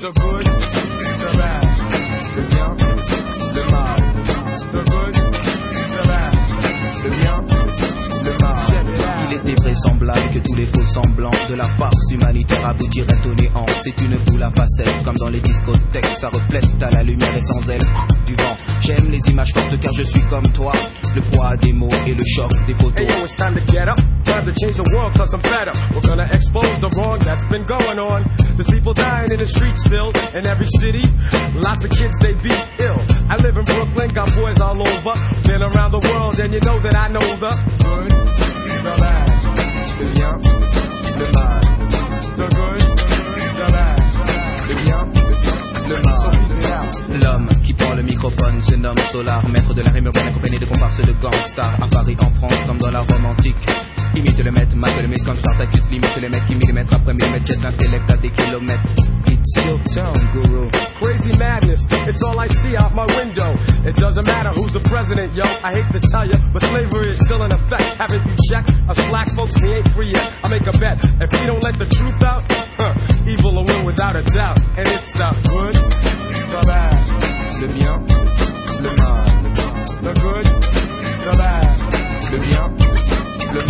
The 0.00 0.12
good, 0.12 0.79
Il 9.70 9.72
était 9.72 9.82
vraisemblable 9.82 10.30
que 10.30 10.38
tous 10.40 10.54
les 10.56 10.66
faux 10.66 10.84
semblants 10.84 11.30
de 11.48 11.54
la 11.54 11.64
farce 11.64 12.10
humanitaire 12.10 12.66
aboutiraient 12.66 13.26
au 13.26 13.34
néant. 13.34 13.66
C'est 13.82 14.02
une 14.02 14.16
boule 14.24 14.42
à 14.42 14.50
facettes, 14.50 15.02
comme 15.04 15.14
dans 15.14 15.28
les 15.28 15.38
discothèques. 15.38 16.06
Ça 16.18 16.28
reflète 16.28 16.82
à 16.82 16.90
la 16.90 17.02
lumière 17.04 17.36
et 17.36 17.42
sans 17.42 17.68
elle 17.68 17.80
du 18.26 18.34
vent. 18.34 18.56
J'aime 18.80 19.10
les 19.10 19.20
images 19.30 19.52
fortes 19.52 19.78
car 19.78 19.92
je 19.92 20.02
suis 20.02 20.22
comme 20.22 20.50
toi. 20.52 20.72
Le 21.14 21.22
poids 21.30 21.56
des 21.56 21.72
mots 21.72 21.88
et 22.04 22.14
le 22.14 22.24
choc 22.34 22.50
des 22.66 22.74
photos. 22.74 22.98
Hey 22.98 23.06
yo, 23.06 23.24
it's 23.24 23.36
time 23.36 23.54
to 23.54 23.60
get 23.72 23.88
up. 23.88 23.96
Time 24.24 24.44
to 24.44 24.52
change 24.58 24.74
the 24.74 24.90
world 24.92 25.14
cause 25.14 25.32
I'm 25.34 25.40
fed 25.40 25.68
up. 25.68 25.76
We're 25.94 26.02
gonna 26.02 26.26
expose 26.26 26.80
the 26.80 26.90
wrong 26.98 27.20
that's 27.20 27.44
been 27.46 27.64
going 27.64 27.98
on. 28.00 28.26
There's 28.56 28.70
people 28.70 28.92
dying 28.92 29.30
in 29.30 29.38
the 29.38 29.46
streets 29.46 29.84
still 29.86 30.10
in 30.34 30.48
every 30.48 30.66
city. 30.66 31.06
Lots 31.54 31.84
of 31.84 31.90
kids 31.90 32.18
they 32.18 32.34
beat 32.34 32.58
ill. 32.80 33.06
I 33.30 33.36
live 33.38 33.56
in 33.56 33.64
Brooklyn, 33.64 34.10
got 34.14 34.34
boys 34.34 34.60
all 34.60 34.82
over. 34.82 35.14
Been 35.46 35.62
around 35.62 35.92
the 35.92 36.02
world 36.10 36.40
and 36.40 36.52
you 36.52 36.60
know 36.60 36.80
that 36.80 36.96
I 36.96 37.06
know 37.06 37.22
the 37.38 37.52
good, 37.78 38.08
the 38.82 38.94
bad, 38.98 39.39
le 40.00 40.12
bien, 40.12 40.40
le 41.18 41.26
mal. 41.32 41.60
le 44.68 44.82
bien, 44.82 45.08
le 45.88 45.96
mal. 46.02 47.20
L'homme 47.22 47.48
qui 47.62 47.74
prend 47.74 47.94
le 47.94 48.02
microphone 48.02 48.62
se 48.62 48.76
nomme 48.76 48.96
Solar, 49.12 49.46
maître 49.48 49.74
de 49.74 49.82
la 49.82 49.90
rime 49.90 50.06
urbaine 50.06 50.28
accompagné 50.28 50.58
de 50.58 50.66
comparses 50.66 51.00
de 51.00 51.12
gangsters. 51.12 51.78
À 51.82 51.88
Paris, 51.88 52.16
en 52.20 52.34
France, 52.34 52.60
comme 52.66 52.78
dans 52.78 52.90
la 52.90 53.02
Rome 54.10 54.18
antique. 54.18 54.18
Imite 54.18 54.44
le 54.44 54.50
maître, 54.50 54.76
marque 54.76 55.02
le 55.02 55.08
mythe 55.08 55.24
comme 55.24 55.36
Spartacus, 55.36 55.90
limite 55.90 56.16
le 56.20 56.28
mec 56.28 56.44
qui 56.46 56.54
millimètre 56.54 56.94
après 56.94 57.14
millimètre 57.14 57.46
jette 57.46 57.62
l'intellect 57.62 58.10
à 58.10 58.16
des 58.16 58.30
kilomètres. 58.30 58.82
It's 59.26 59.64
your 59.64 59.78
town, 59.94 60.14
guru. 60.32 60.68
Crazy 61.00 61.32
madness, 61.38 61.86
it's 62.06 62.22
all 62.22 62.38
I 62.38 62.46
see 62.48 62.76
out 62.76 62.94
my 62.94 63.06
window. 63.16 63.54
It 63.86 63.96
doesn't 63.96 64.26
matter 64.26 64.50
who's 64.50 64.72
the 64.72 64.80
president, 64.80 65.34
yo. 65.34 65.44
I 65.64 65.72
hate 65.74 65.90
to 65.92 66.00
tell 66.00 66.26
you, 66.26 66.36
but 66.52 66.60
slavery 66.62 67.10
is 67.10 67.20
still 67.24 67.42
in 67.42 67.52
effect. 67.52 67.82
Haven't 67.98 68.26
you 68.26 68.36
checked? 68.50 68.70
Us 68.88 68.98
black 69.08 69.28
folks, 69.30 69.62
we 69.62 69.72
ain't 69.74 69.88
free 69.88 70.12
yet. 70.12 70.32
I 70.44 70.48
make 70.50 70.66
a 70.66 70.72
bet. 70.72 71.02
If 71.22 71.32
we 71.40 71.46
don't 71.46 71.62
let 71.62 71.78
the 71.78 71.86
truth 71.86 72.22
out, 72.22 72.44
huh, 72.52 72.94
evil 73.26 73.54
will 73.54 73.64
win 73.64 73.84
without 73.86 74.14
a 74.16 74.22
doubt. 74.22 74.60
And 74.76 74.86
it's 74.88 75.12
the 75.12 75.30
good, 75.48 75.74
the 75.74 76.62
bad, 76.66 76.92
Le 77.60 77.68
bien, 77.72 77.96
le 78.82 78.90
mal. 78.96 79.24
the 80.04 80.12
good, 80.20 80.44
the 80.44 81.32
bad. 81.38 81.76
Le 82.30 82.38
bien, 82.38 82.79
le 83.52 83.60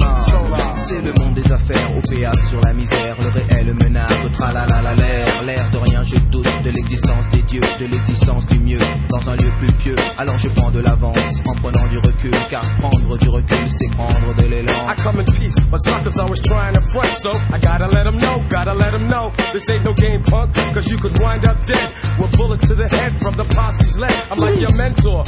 mal. 0.48 0.60
C'est 0.86 1.02
le 1.02 1.12
monde 1.30 1.42
des 1.42 1.52
affaires, 1.52 1.96
au 1.96 2.00
péage 2.00 2.48
sur 2.48 2.60
la 2.60 2.72
misère, 2.72 3.16
le 3.20 3.40
réel 3.40 3.74
menace, 3.82 4.12
tralala 4.32 4.94
l'air, 4.94 5.42
l'air 5.42 5.70
de 5.70 5.78
rien, 5.78 6.02
je 6.02 6.16
doute 6.30 6.62
de 6.62 6.70
l'existence 6.70 7.28
des 7.30 7.42
dieux, 7.42 7.60
de 7.60 7.86
l'existence 7.86 8.46
du 8.46 8.58
mieux, 8.58 8.78
dans 9.10 9.30
un 9.30 9.36
lieu 9.36 9.50
plus 9.58 9.72
pieux. 9.74 9.94
Alors 10.18 10.38
je 10.38 10.48
prends 10.48 10.70
de 10.70 10.80
l'avance, 10.80 11.16
en 11.16 11.60
prenant 11.60 11.86
du 11.88 11.98
recul, 11.98 12.30
car 12.50 12.62
prendre 12.78 13.18
du 13.18 13.28
recul, 13.28 13.68
c'est 13.68 13.90
prendre 13.92 14.34
de 14.36 14.46
l'élan. 14.46 14.88
I 14.88 14.94
come 15.02 15.20
in 15.20 15.24
peace, 15.24 15.58
but 15.70 15.80
suckers 15.80 16.18
always 16.18 16.40
trying 16.40 16.74
to 16.74 16.80
front, 16.92 17.12
so 17.16 17.30
I 17.30 17.58
gotta 17.58 17.86
let 17.86 18.04
them 18.04 18.16
know, 18.16 18.42
gotta 18.48 18.74
let 18.74 18.92
them 18.92 19.08
know. 19.08 19.30
This 19.52 19.68
ain't 19.70 19.84
no 19.84 19.94
game, 19.94 20.22
punk, 20.22 20.54
cause 20.74 20.90
you 20.90 20.98
could 20.98 21.16
wind 21.20 21.46
up 21.46 21.64
dead 21.66 21.92
with 22.18 22.36
bullets 22.36 22.66
to 22.68 22.74
the 22.74 22.88
head 22.88 23.20
from 23.22 23.36
the 23.36 23.44
posse's 23.44 23.98
leg. 23.98 24.12
I'm 24.30 24.38
like 24.38 24.58
your 24.58 24.74
mentor, 24.76 25.24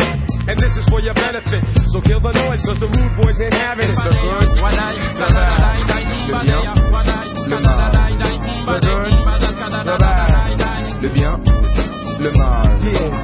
and 0.48 0.58
this 0.58 0.76
is 0.76 0.86
for 0.88 1.00
your 1.00 1.14
benefit. 1.14 1.62
So 1.88 2.00
kill 2.00 2.20
the 2.20 2.32
noise, 2.32 2.62
cause 2.62 2.78
the 2.78 2.88
rude 2.88 3.22
boys 3.22 3.40
ain't 3.40 3.54
having 3.54 3.84
it. 3.84 3.90
It's 3.90 4.00
the 4.00 4.10
good, 4.10 4.48
the 4.56 5.34
bad, 5.34 5.91
le 6.28 6.44
bien, 6.44 6.72
le 7.48 7.58
mal. 7.60 7.82
Le 9.84 9.98
mal. 9.98 10.22
Le 11.02 11.08
bien, 11.08 11.40
le 12.22 12.30
mal. 12.38 12.62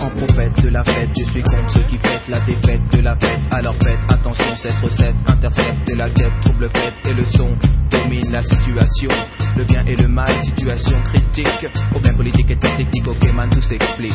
En 0.02 0.10
prophète 0.10 0.62
de 0.62 0.68
la 0.68 0.84
fête, 0.84 1.10
je 1.16 1.24
suis 1.30 1.42
contre 1.42 1.70
ceux 1.70 1.82
qui 1.84 1.98
fêtent 1.98 2.28
la 2.28 2.40
défaite 2.40 2.96
de 2.96 3.02
la 3.02 3.16
fête. 3.16 3.40
Alors 3.52 3.74
faites 3.82 3.98
attention, 4.08 4.56
cette 4.56 4.78
recette 4.78 5.14
intercepte 5.26 5.96
la 5.96 6.10
quête, 6.10 6.32
trouble 6.42 6.68
fête 6.72 6.94
et 7.10 7.14
le 7.14 7.24
son 7.24 7.50
domine 7.90 8.32
la 8.32 8.42
situation. 8.42 9.08
Le 9.56 9.64
bien 9.64 9.84
et 9.86 9.96
le 9.96 10.08
mal, 10.08 10.28
situation 10.42 11.00
critique. 11.02 11.66
Problème 11.90 12.16
politique 12.16 12.50
et 12.50 12.58
technique, 12.58 13.08
ok 13.08 13.34
man, 13.34 13.50
tout 13.50 13.62
s'explique. 13.62 14.14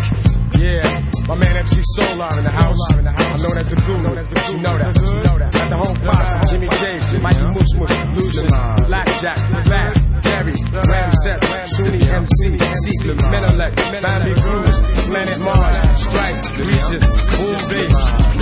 Yeah, 0.60 1.02
my 1.28 1.36
man 1.36 1.64
MC 1.64 1.82
Solar 1.84 2.30
in 2.38 2.44
the 2.44 2.52
house. 2.52 2.78
I'm 2.92 3.42
known 3.42 3.58
as 3.58 3.70
the 3.70 3.76
guru. 3.86 4.04
You 4.04 4.58
know 4.62 4.78
that. 4.78 4.96
You 5.02 5.14
know 5.24 5.38
that. 5.40 5.52
Got 5.52 5.70
the 5.70 5.78
whole 5.78 5.96
posse. 5.96 6.52
Jimmy 6.52 6.70
James, 6.70 7.14
Mikey 7.22 7.46
Mush 7.52 7.74
Mush, 7.76 7.96
Lucian, 8.16 8.48
Blackjack, 8.88 9.38
Fat, 9.66 10.03
Terry, 10.44 10.52
Ramses, 10.92 11.42
Sunni 11.78 12.02
MC, 12.04 12.58
Secret, 12.60 13.22
Menelik, 13.32 13.76
Bambi 14.04 14.34
Cruz, 14.34 14.76
Planet 15.08 15.40
Mars, 15.40 15.78
Strike, 16.04 16.58
Regis, 16.58 17.06
Bull 17.38 17.56
Bass, 17.72 17.96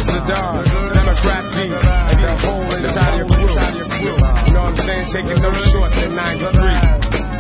Sadar, 0.10 0.94
Democrat 0.94 1.44
V, 1.54 1.62
and 1.64 2.20
the 2.24 2.36
whole 2.42 2.74
entire 2.74 3.26
crew. 3.28 4.18
You 4.48 4.54
know 4.54 4.62
what 4.62 4.70
I'm 4.70 4.76
saying? 4.78 5.06
Taking 5.08 5.42
no 5.44 5.54
shorts 5.54 6.04
in 6.04 6.16
93. 6.16 6.74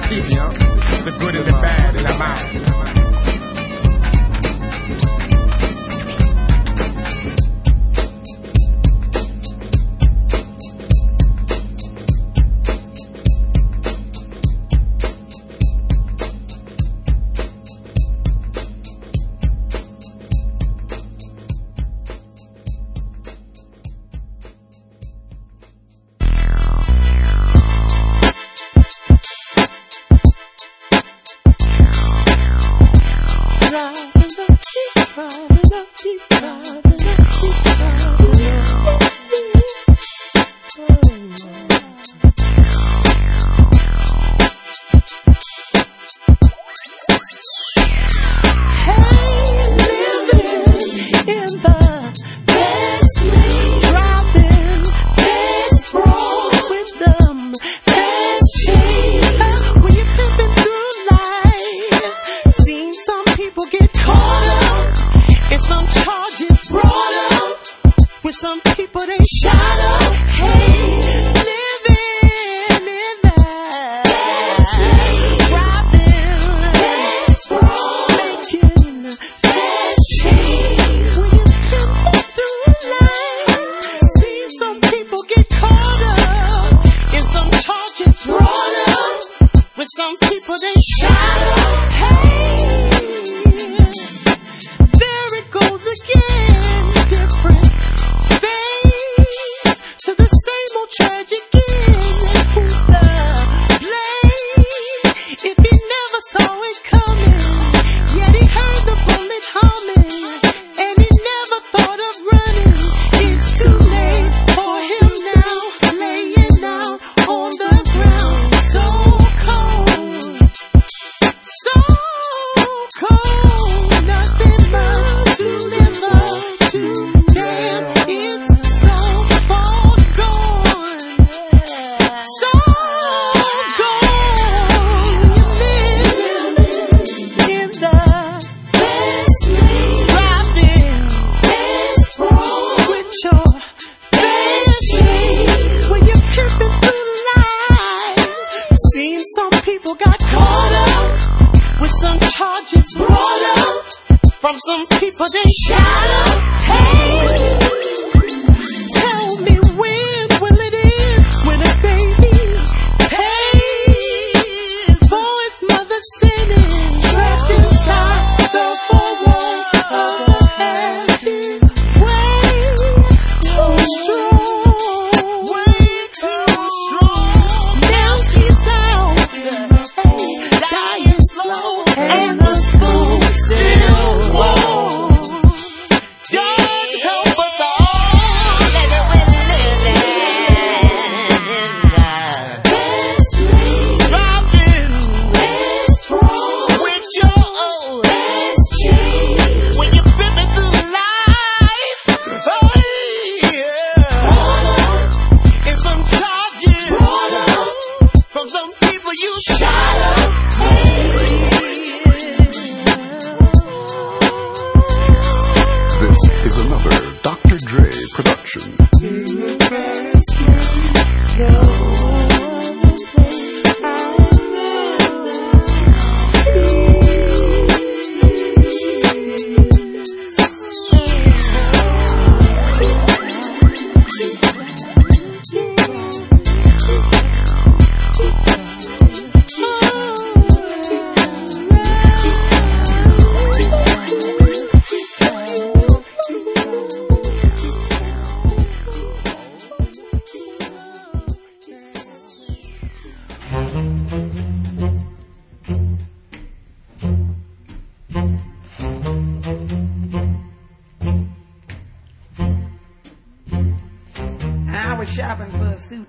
Peace, 0.09 0.29
the 1.05 1.11
good 1.19 1.35
and 1.35 1.45
the 1.45 1.59
bad, 1.61 1.99
and 1.99 2.07
I'm 2.07 2.21
out. 2.21 3.10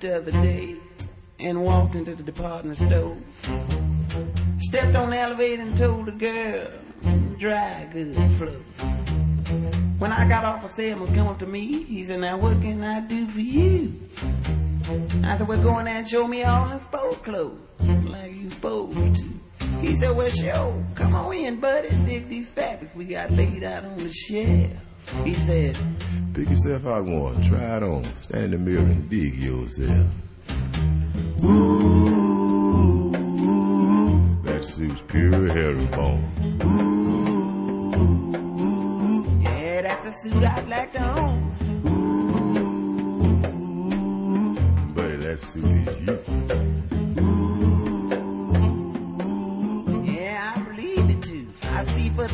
The 0.03 0.16
other 0.16 0.32
day 0.32 0.76
and 1.38 1.62
walked 1.62 1.94
into 1.94 2.16
the 2.16 2.24
department 2.24 2.76
store. 2.76 3.16
Stepped 4.59 4.96
on 4.96 5.11
the 5.11 5.16
elevator 5.16 5.62
and 5.62 5.78
told 5.78 6.07
the 6.07 6.12
girl, 6.12 6.68
dry 7.38 7.88
goods 7.92 8.16
flow. 8.36 8.61
When 9.98 10.11
I 10.11 10.28
got 10.28 10.44
off, 10.44 10.64
a 10.64 10.68
salesman 10.74 11.14
come 11.14 11.28
up 11.28 11.38
to 11.38 11.46
me. 11.46 11.84
He 11.84 12.03
said, 12.03 12.18
now 12.18 12.36
what 12.36 12.61
can 12.61 12.82
I 12.82 13.00
do 13.07 13.28
for 13.28 13.38
you? 13.38 13.94
I 15.22 15.38
said, 15.38 15.46
well, 15.46 15.62
go 15.62 15.78
in 15.78 15.84
there 15.84 15.98
and 15.98 16.09
show 16.09 16.26
me 16.26 16.42
all 16.42 16.68
them 16.68 16.80
sport 16.80 17.22
clothes, 17.22 17.61
like 17.80 18.34
you 18.34 18.50
supposed 18.50 19.16
to. 19.16 19.28
He 19.82 19.94
said, 19.96 20.16
well, 20.16 20.28
sure, 20.30 20.84
come 20.96 21.14
on 21.14 21.32
in, 21.32 21.61
buddy, 21.61 21.90
dig 22.05 22.28
these 22.28 22.48
fabrics 22.48 22.92
we 22.96 23.05
got 23.05 23.30
laid 23.30 23.62
out 23.62 23.84
on 23.84 23.98
the 23.98 24.12
shelf. 24.12 24.72
He 25.24 25.34
said, 25.34 25.78
Pick 26.34 26.48
yourself 26.48 26.86
out 26.86 27.05
one, 27.05 27.42
try 27.42 27.76
it 27.76 27.82
on, 27.82 28.05
stand 28.20 28.44
in 28.44 28.50
the 28.53 28.59
mirror 28.59 28.80
and 28.80 29.11
dig 29.11 29.34
yourself. 29.36 30.07
Ooh, 31.44 33.11
that 34.44 34.64
suit's 34.64 35.03
pure 35.09 35.30
hair 35.30 35.74
herringbone. 35.74 36.24
Ooh, 39.05 39.42
yeah, 39.42 39.82
that's 39.82 40.07
a 40.07 40.12
suit 40.22 40.42
I'd 40.42 40.68
like 40.68 40.92
to 40.94 41.18
own. 41.18 41.53
Ooh, 44.86 44.94
Buddy, 44.94 45.16
that 45.16 45.38
suit 45.38 45.64
is 45.64 46.00
you. 46.00 46.91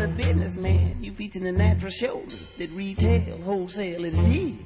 For 0.08 0.16
businessman, 0.16 1.02
you 1.02 1.12
featuring 1.12 1.44
the 1.44 1.52
natural 1.52 1.90
shoulders 1.90 2.48
that 2.58 2.70
retail, 2.70 3.40
wholesale 3.42 4.04
and 4.04 4.32
deal. 4.32 4.56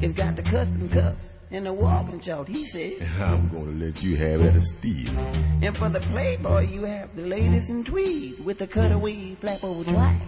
It's 0.00 0.12
got 0.12 0.36
the 0.36 0.42
custom 0.42 0.88
cuffs 0.88 1.20
and 1.50 1.66
the 1.66 1.72
walking 1.72 2.20
short, 2.20 2.48
he 2.48 2.66
said. 2.66 3.02
I'm 3.20 3.48
gonna 3.48 3.84
let 3.84 4.02
you 4.02 4.16
have 4.16 4.40
it 4.40 4.46
at 4.46 4.56
a 4.56 4.60
steal. 4.60 5.10
And 5.62 5.76
for 5.76 5.88
the 5.88 6.00
playboy, 6.00 6.68
you 6.68 6.84
have 6.84 7.14
the 7.16 7.22
latest 7.22 7.70
in 7.70 7.84
tweed 7.84 8.44
with 8.44 8.58
the 8.58 8.66
cutaway 8.66 9.34
flap 9.36 9.62
over 9.64 9.84
twice. 9.84 10.20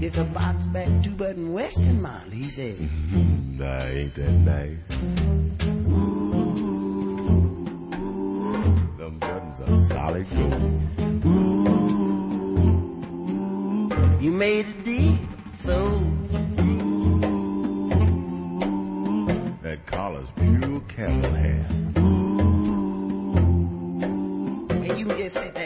It's 0.00 0.16
a 0.16 0.24
box 0.24 0.62
back 0.64 0.88
two 1.02 1.12
button 1.12 1.52
western 1.52 2.02
model, 2.02 2.30
he 2.30 2.50
said. 2.50 2.76
Mm-hmm. 2.76 3.58
nah, 3.58 3.84
ain't 3.84 4.14
that 4.16 4.30
nice? 4.30 4.78
Ooh, 5.88 6.34
Them 8.98 9.18
buttons 9.18 9.60
are 9.60 9.88
solid 9.88 10.26
gold. 10.30 11.93
You 14.24 14.30
made 14.30 14.66
a 14.66 14.72
deal, 14.84 15.18
so 15.64 16.00
That 19.60 19.84
collar's 19.84 20.30
pure 20.30 20.80
camel 20.88 21.30
hair. 21.34 21.66
and 24.70 24.98
you 24.98 25.04
can 25.04 25.18
just 25.18 25.34
that 25.34 25.54
there 25.54 25.63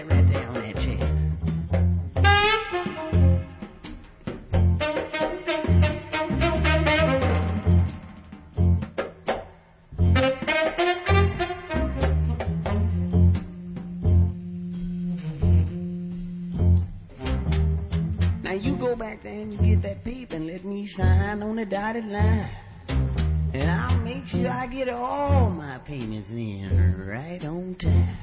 my 26.07 26.31
in 26.31 27.07
right 27.07 27.45
on 27.45 27.75
time. 27.75 28.17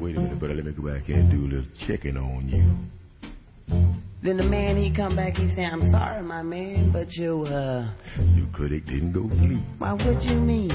Wait 0.00 0.16
a 0.16 0.20
minute, 0.20 0.38
brother. 0.38 0.54
Let 0.54 0.64
me 0.64 0.72
go 0.72 0.82
back 0.82 1.04
here 1.04 1.16
and 1.16 1.30
do 1.30 1.46
a 1.46 1.48
little 1.56 1.70
checking 1.76 2.16
on 2.16 2.48
you. 2.48 2.64
Then 4.20 4.36
the 4.36 4.46
man 4.46 4.76
he 4.76 4.90
come 4.90 5.14
back, 5.14 5.36
he 5.38 5.48
say, 5.48 5.64
I'm 5.64 5.82
sorry, 5.90 6.22
my 6.22 6.42
man, 6.42 6.90
but 6.90 7.16
your 7.16 7.46
uh 7.46 7.86
Your 8.34 8.46
critic 8.52 8.86
didn't 8.86 9.12
go 9.12 9.28
sleep. 9.36 9.60
why 9.78 9.92
what 9.92 10.24
you 10.24 10.40
mean? 10.40 10.70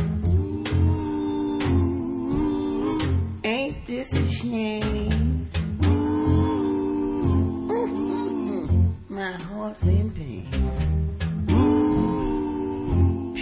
Ain't 3.43 3.85
this 3.85 4.13
a 4.13 4.25
shame? 4.31 5.49
My 9.09 9.33
heart's 9.33 9.83
in 9.83 10.11
pain. 10.11 10.92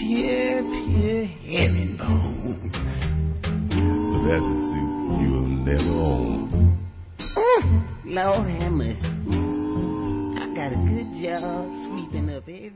Pure, 0.02 0.64
pure 0.64 1.26
herringbone. 1.46 2.72
But 2.72 4.22
that's 4.26 4.44
a 4.44 4.58
suit 4.72 5.22
you'll 5.22 5.46
never 5.46 5.92
own. 5.92 6.50
Mm, 7.20 7.66
Lord 8.06 8.48
have 8.48 8.72
mercy. 8.72 9.02
I 10.42 10.44
got 10.56 10.72
a 10.74 10.76
good 10.76 11.14
job 11.22 11.70
sweeping 11.86 12.32
up 12.32 12.50
every 12.50 12.72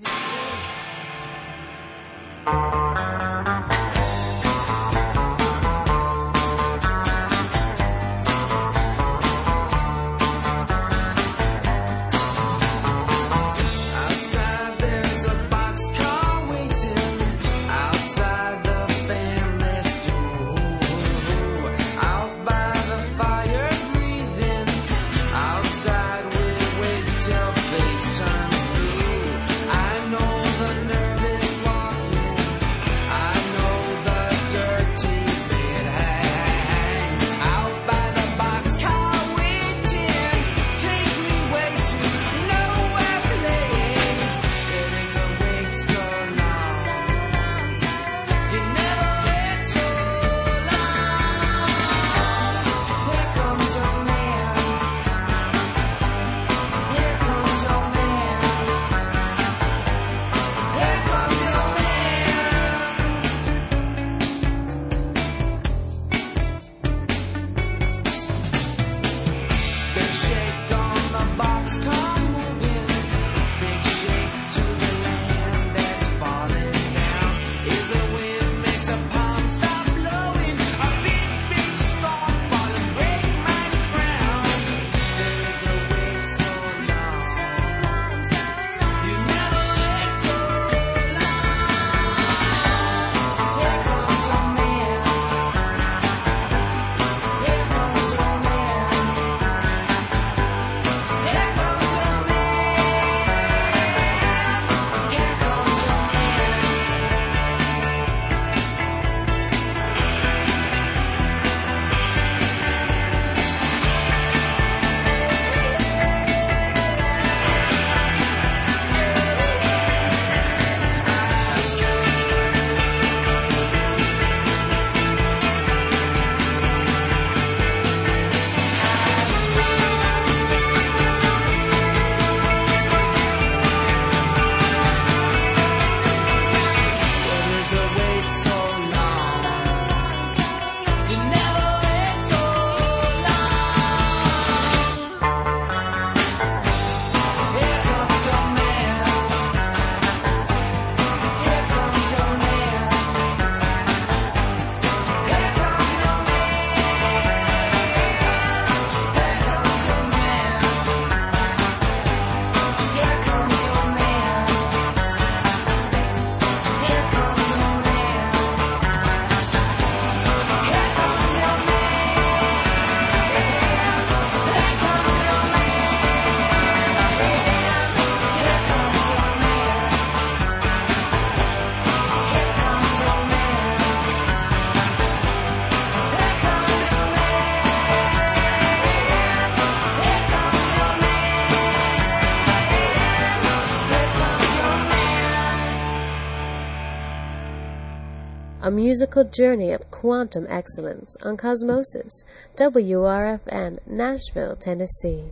musical 198.96 199.26
journey 199.26 199.74
of 199.74 199.92
quantum 199.92 200.48
excellence 200.50 201.18
on 201.22 201.36
Cosmosis, 201.36 202.24
WRFN, 202.56 203.78
Nashville, 203.86 204.56
Tennessee. 204.56 205.26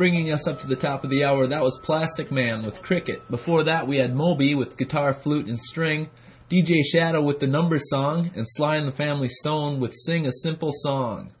bringing 0.00 0.32
us 0.32 0.46
up 0.46 0.58
to 0.58 0.66
the 0.66 0.74
top 0.74 1.04
of 1.04 1.10
the 1.10 1.22
hour, 1.22 1.46
that 1.46 1.62
was 1.62 1.78
Plastic 1.82 2.30
Man 2.30 2.62
with 2.62 2.80
Cricket. 2.80 3.20
Before 3.30 3.64
that, 3.64 3.86
we 3.86 3.98
had 3.98 4.16
Moby 4.16 4.54
with 4.54 4.78
guitar, 4.78 5.12
flute, 5.12 5.46
and 5.46 5.58
string, 5.58 6.08
DJ 6.48 6.82
Shadow 6.82 7.22
with 7.22 7.38
the 7.38 7.46
number 7.46 7.78
song, 7.78 8.30
and 8.34 8.46
Sly 8.48 8.76
and 8.76 8.88
the 8.88 8.92
Family 8.92 9.28
Stone 9.28 9.78
with 9.78 9.92
Sing 9.92 10.26
a 10.26 10.32
Simple 10.32 10.70
Song. 10.72 11.34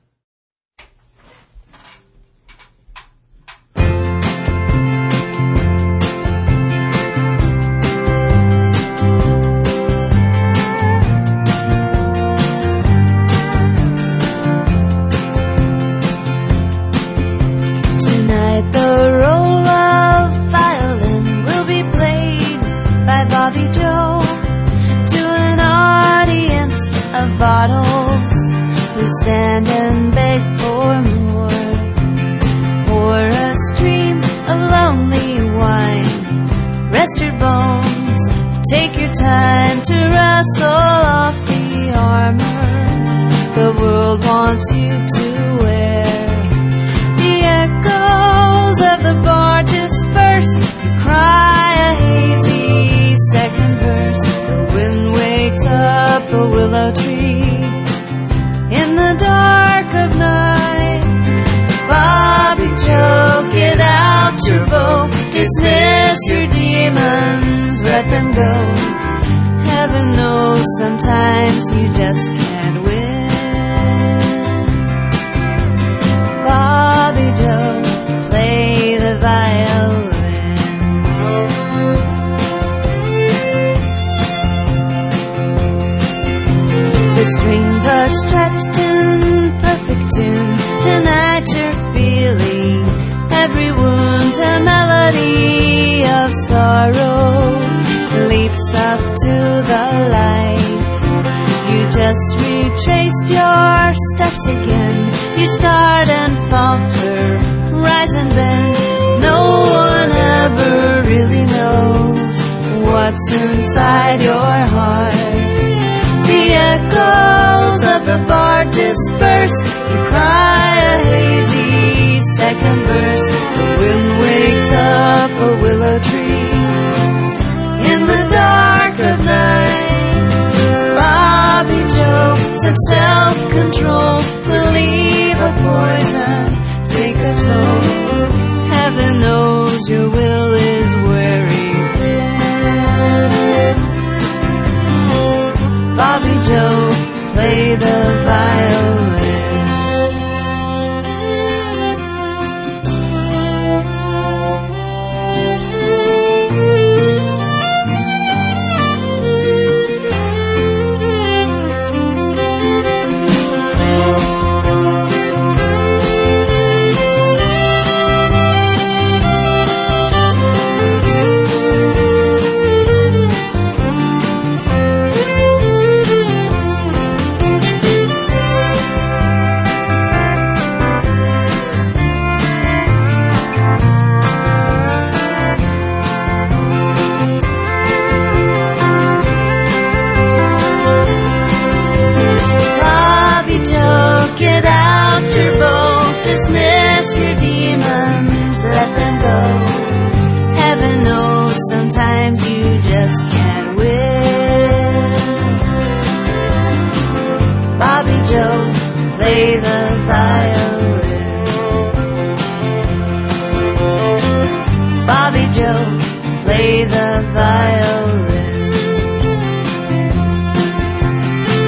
violin. 217.60 218.70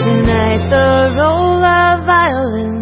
Tonight 0.06 0.62
the 0.76 0.92
role 1.20 1.64
of 1.64 1.94
violin 2.12 2.76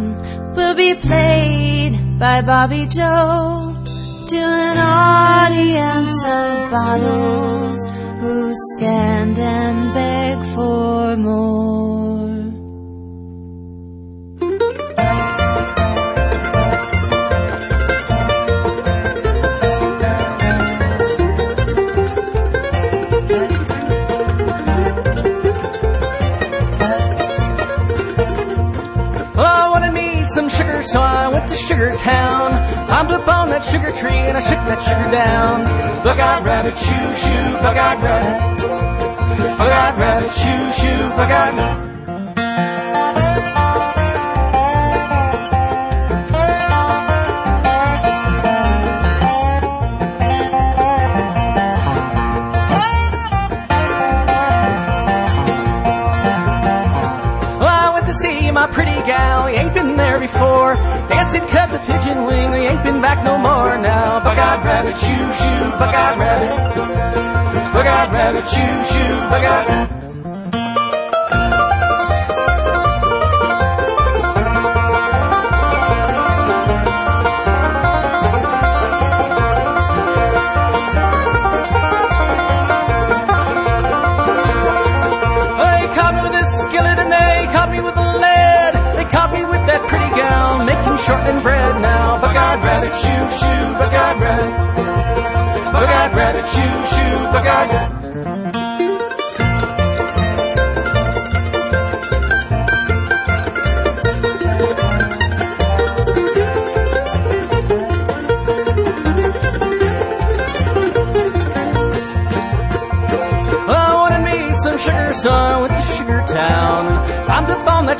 will 0.57 0.75
be 0.75 0.95
played 0.95 1.93
by 2.19 2.43
Bobby 2.43 2.87
Joe 2.87 3.77
to 4.33 4.41
an 4.69 4.79
audience 4.79 6.17
of 6.41 6.71
bottles 6.77 7.81
who 8.21 8.53
stand 8.77 9.37
and 9.39 9.79
beg 9.95 10.39
for 10.55 11.17
more. 11.17 12.30
some 30.35 30.49
sugar, 30.49 30.83
so 30.83 31.01
I 31.01 31.29
went 31.29 31.49
to 31.49 31.57
Sugar 31.57 31.95
Town. 31.97 32.87
Climbed 32.87 33.11
up 33.11 33.29
on 33.29 33.51
that 33.51 33.65
sugar 33.65 33.93
tree 33.93 34.11
and 34.13 34.37
I 34.37 34.41
shook 34.41 34.63
that 34.67 34.83
sugar 34.83 35.11
down. 35.11 36.05
Bug-eyed 36.05 36.45
rabbit, 36.45 36.77
shoo 36.77 36.85
shoo, 36.85 37.53
bug-eyed 37.59 38.03
rabbit. 38.03 38.59
Bug-eyed 39.59 39.99
rabbit, 39.99 40.33
shoo 40.33 40.83
shoo, 40.83 41.09
bug-eyed 41.11 41.55
rabbit. 41.57 41.91
pretty 58.73 59.03
gal, 59.03 59.49
before. 60.21 60.75
Dancing 61.09 61.47
cut 61.49 61.71
the 61.73 61.79
pigeon 61.79 62.27
wing, 62.27 62.51
we 62.53 62.59
ain't 62.69 62.85
been 62.85 63.01
back 63.01 63.25
no 63.25 63.39
more 63.39 63.79
now. 63.79 64.21
Bug-eyed 64.21 64.63
rabbit, 64.65 64.97
shoo 64.99 65.09
shoo, 65.09 65.71
bug-eyed 65.81 66.19
rabbit. 66.19 67.73
Bug-eyed 67.73 68.13
rabbit, 68.13 68.47
shoo 68.47 68.95
shoo, 68.95 69.15
bug-eyed 69.31 69.69
rabbit. 69.69 70.10
short 91.05 91.21
and 91.21 91.43
bread 91.43 91.81
now. 91.81 92.21
bug-eyed 92.21 92.63
rabbit, 92.63 92.95
shoo, 92.95 93.23
shoo, 93.39 93.73
bug-eyed 93.79 94.21
rabbit. 94.21 95.73
bug-eyed 95.73 96.15
rabbit, 96.15 96.47
shoo, 96.47 96.97
shoo, 96.97 97.25
bug-eyed. 97.33 97.73
rabbit. 97.73 97.90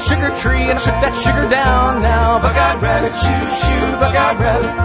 that 0.01 0.09
sugar 0.09 0.37
tree 0.41 0.71
and 0.71 0.79
I 0.79 0.83
shook 0.83 0.95
that 1.01 1.15
sugar 1.15 1.49
down 1.49 2.03
now. 2.03 2.39
Bug-eyed 2.41 2.83
rabbit, 2.83 3.15
shoo, 3.15 3.45
shoo, 3.61 3.99
bug-eyed 3.99 4.41
rabbit. 4.41 4.77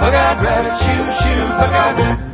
Bug-eyed 0.00 0.42
rabbit, 0.42 0.76
shoo, 0.78 1.24
shoo, 1.24 1.48
bug-eyed 1.48 1.98
rabbit. 1.98 2.25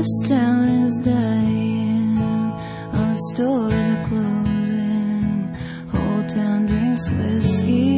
This 0.00 0.28
town 0.28 0.68
is 0.84 0.98
dying, 1.00 2.16
our 2.16 3.14
stores 3.34 3.86
are 3.86 4.04
closing, 4.08 5.54
whole 5.92 6.26
town 6.26 6.64
drinks 6.64 7.10
whiskey. 7.10 7.89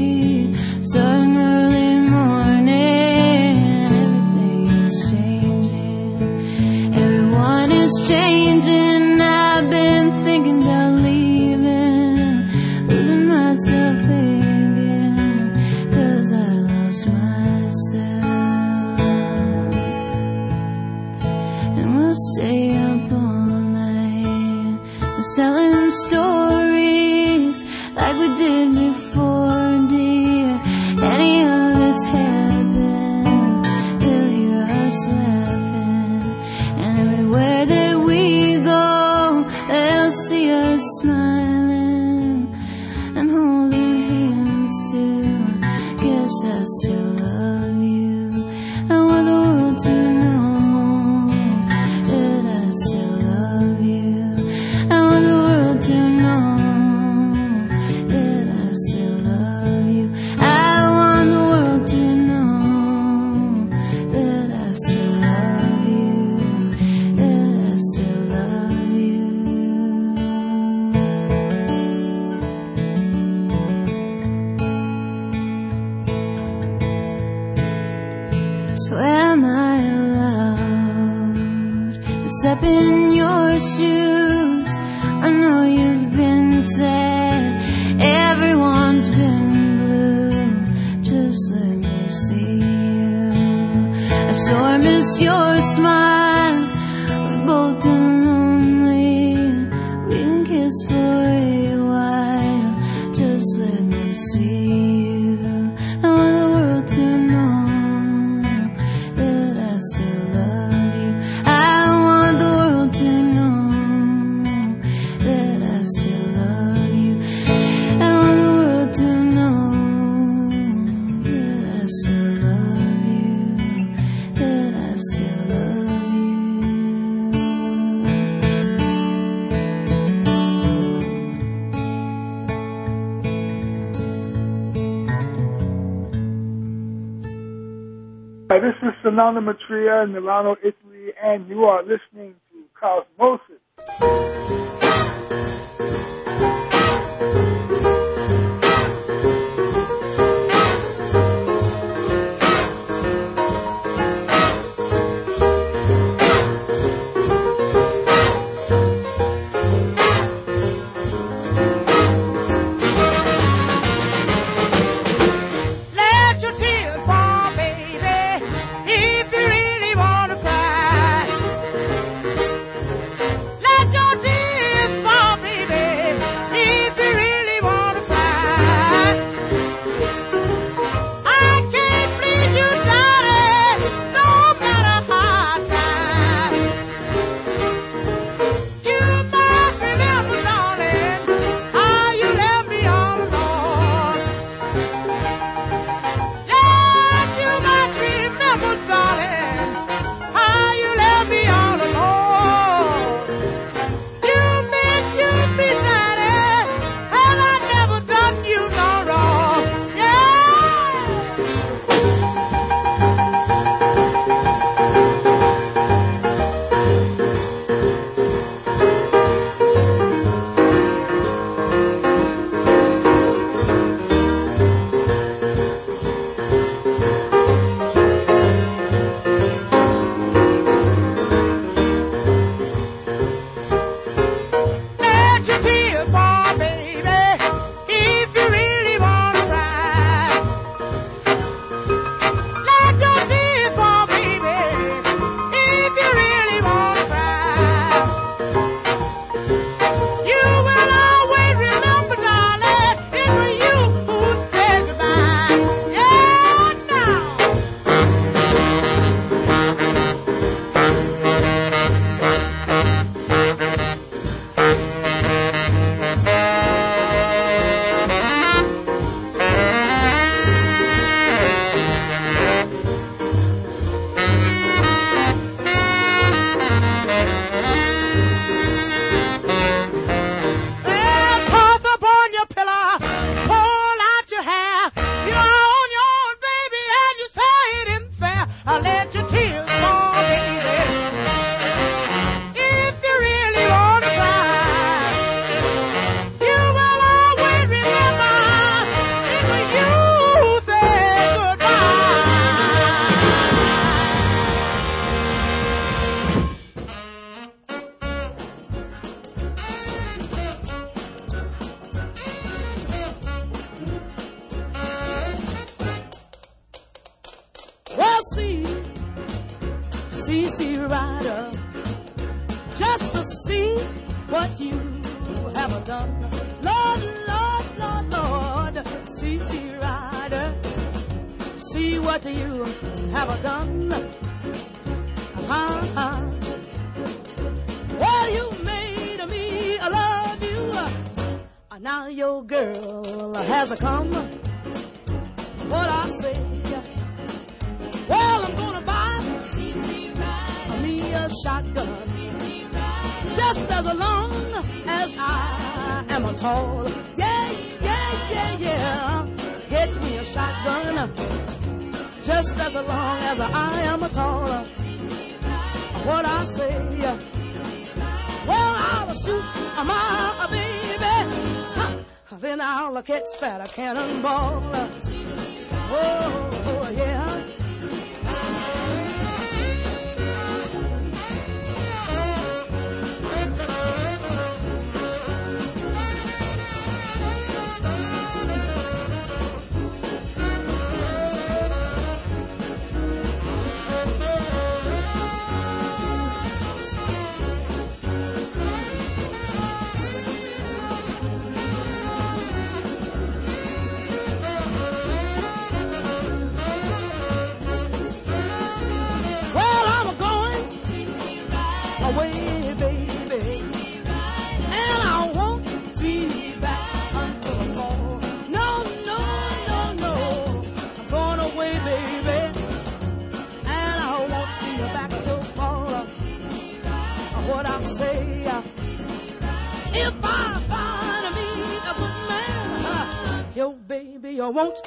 Solano 139.14 139.42
Matria 139.42 140.04
in 140.04 140.14
Milano, 140.14 140.56
Italy, 140.62 141.12
and 141.22 141.46
you 141.46 141.64
are 141.64 141.82
listening 141.82 142.34
to 142.50 142.64
Cosmosis. 142.80 144.61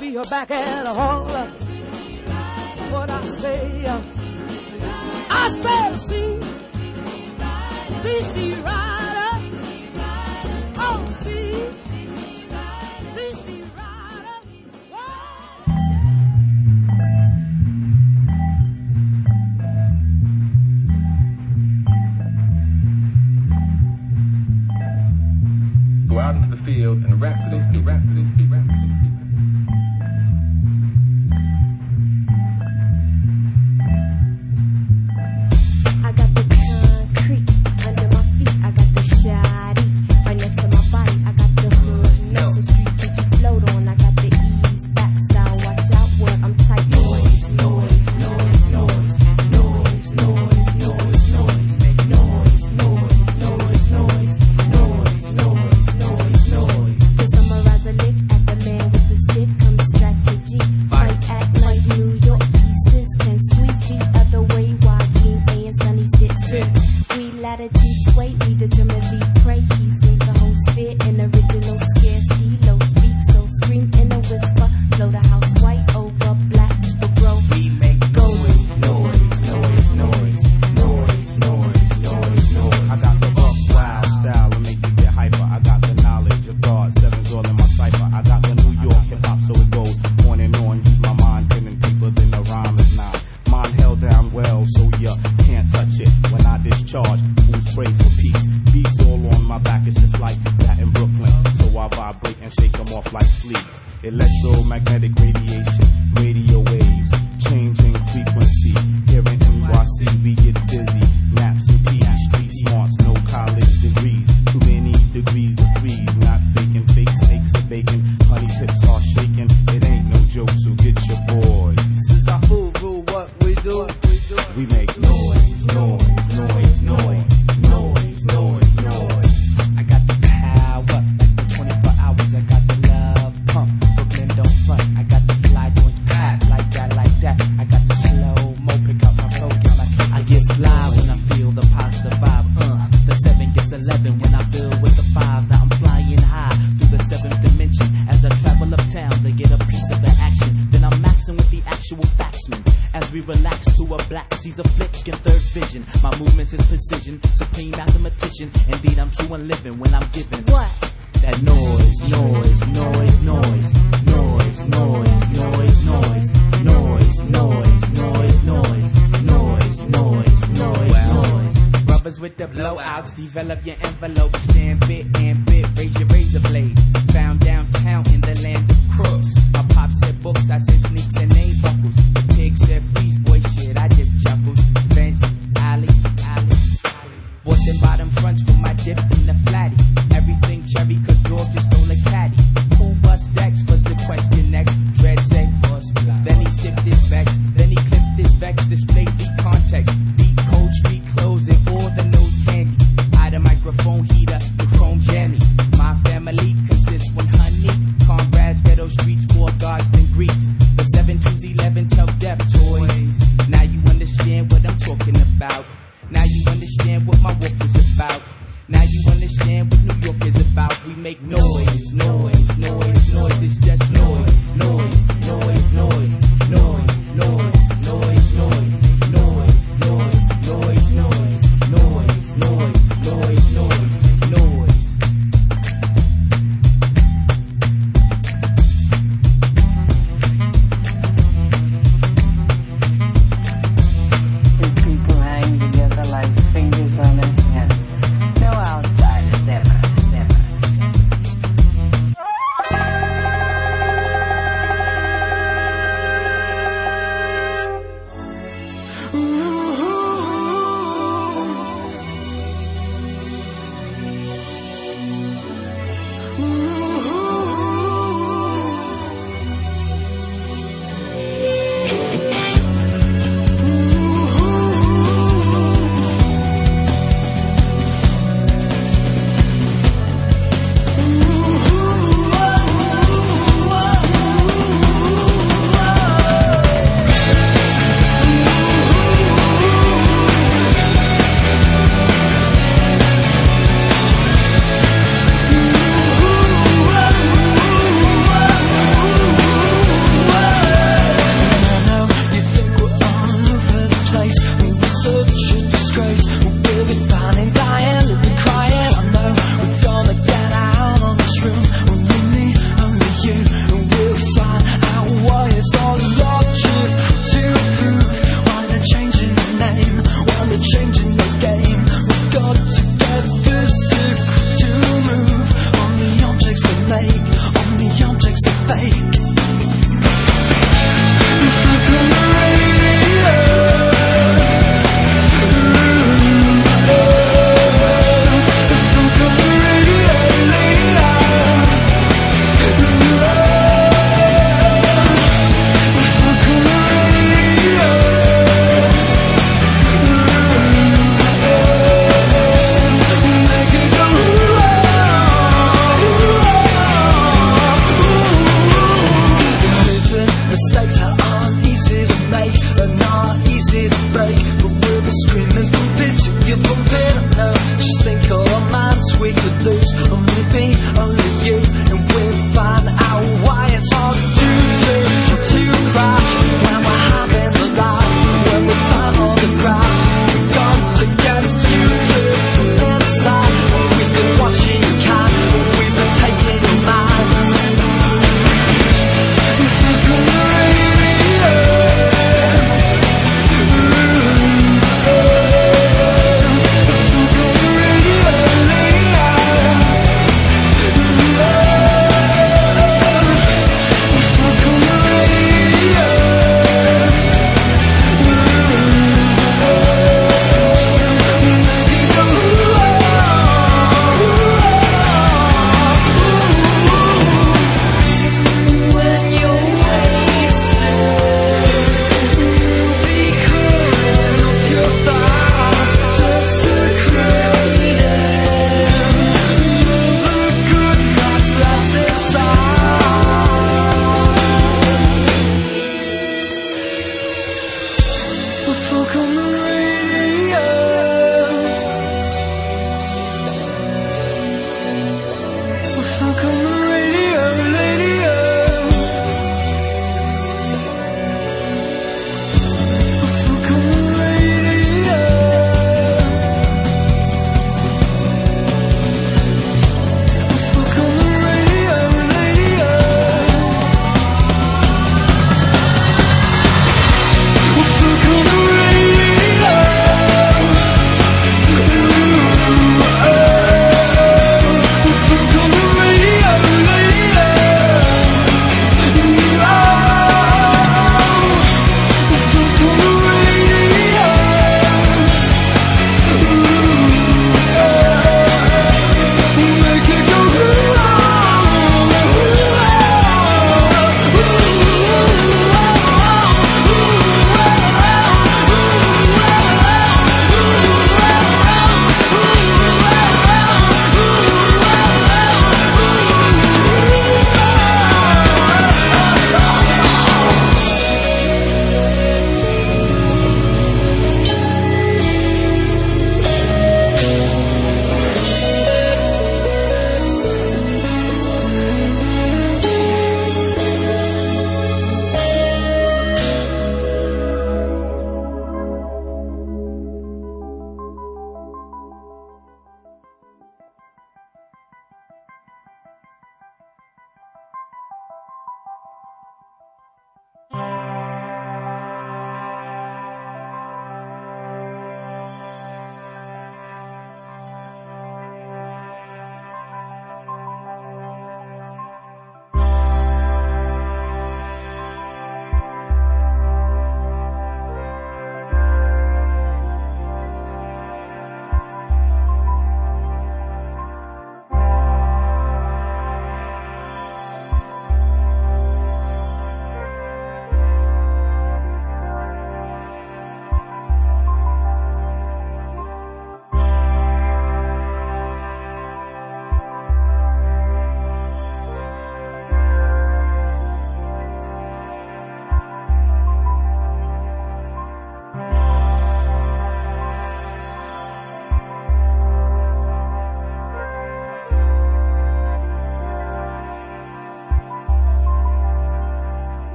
be 0.00 0.16
back 0.30 0.50
at 0.50 0.88
home. 0.88 1.28
What 2.92 3.10
I 3.10 3.26
say, 3.26 3.84
I 3.86 5.48
said, 5.48 5.92
see, 5.94 6.38
CC 8.00 8.64
Rider, 8.64 9.30
oh, 10.76 11.04
see, 11.06 11.68
CC 13.12 13.62
Rider. 13.76 14.38
Go 26.08 26.18
out 26.18 26.36
into 26.36 26.56
the 26.56 26.62
field 26.64 27.04
and 27.04 27.20
rhapsody, 27.20 27.56
and 27.56 27.86
rhapsody. 27.86 29.11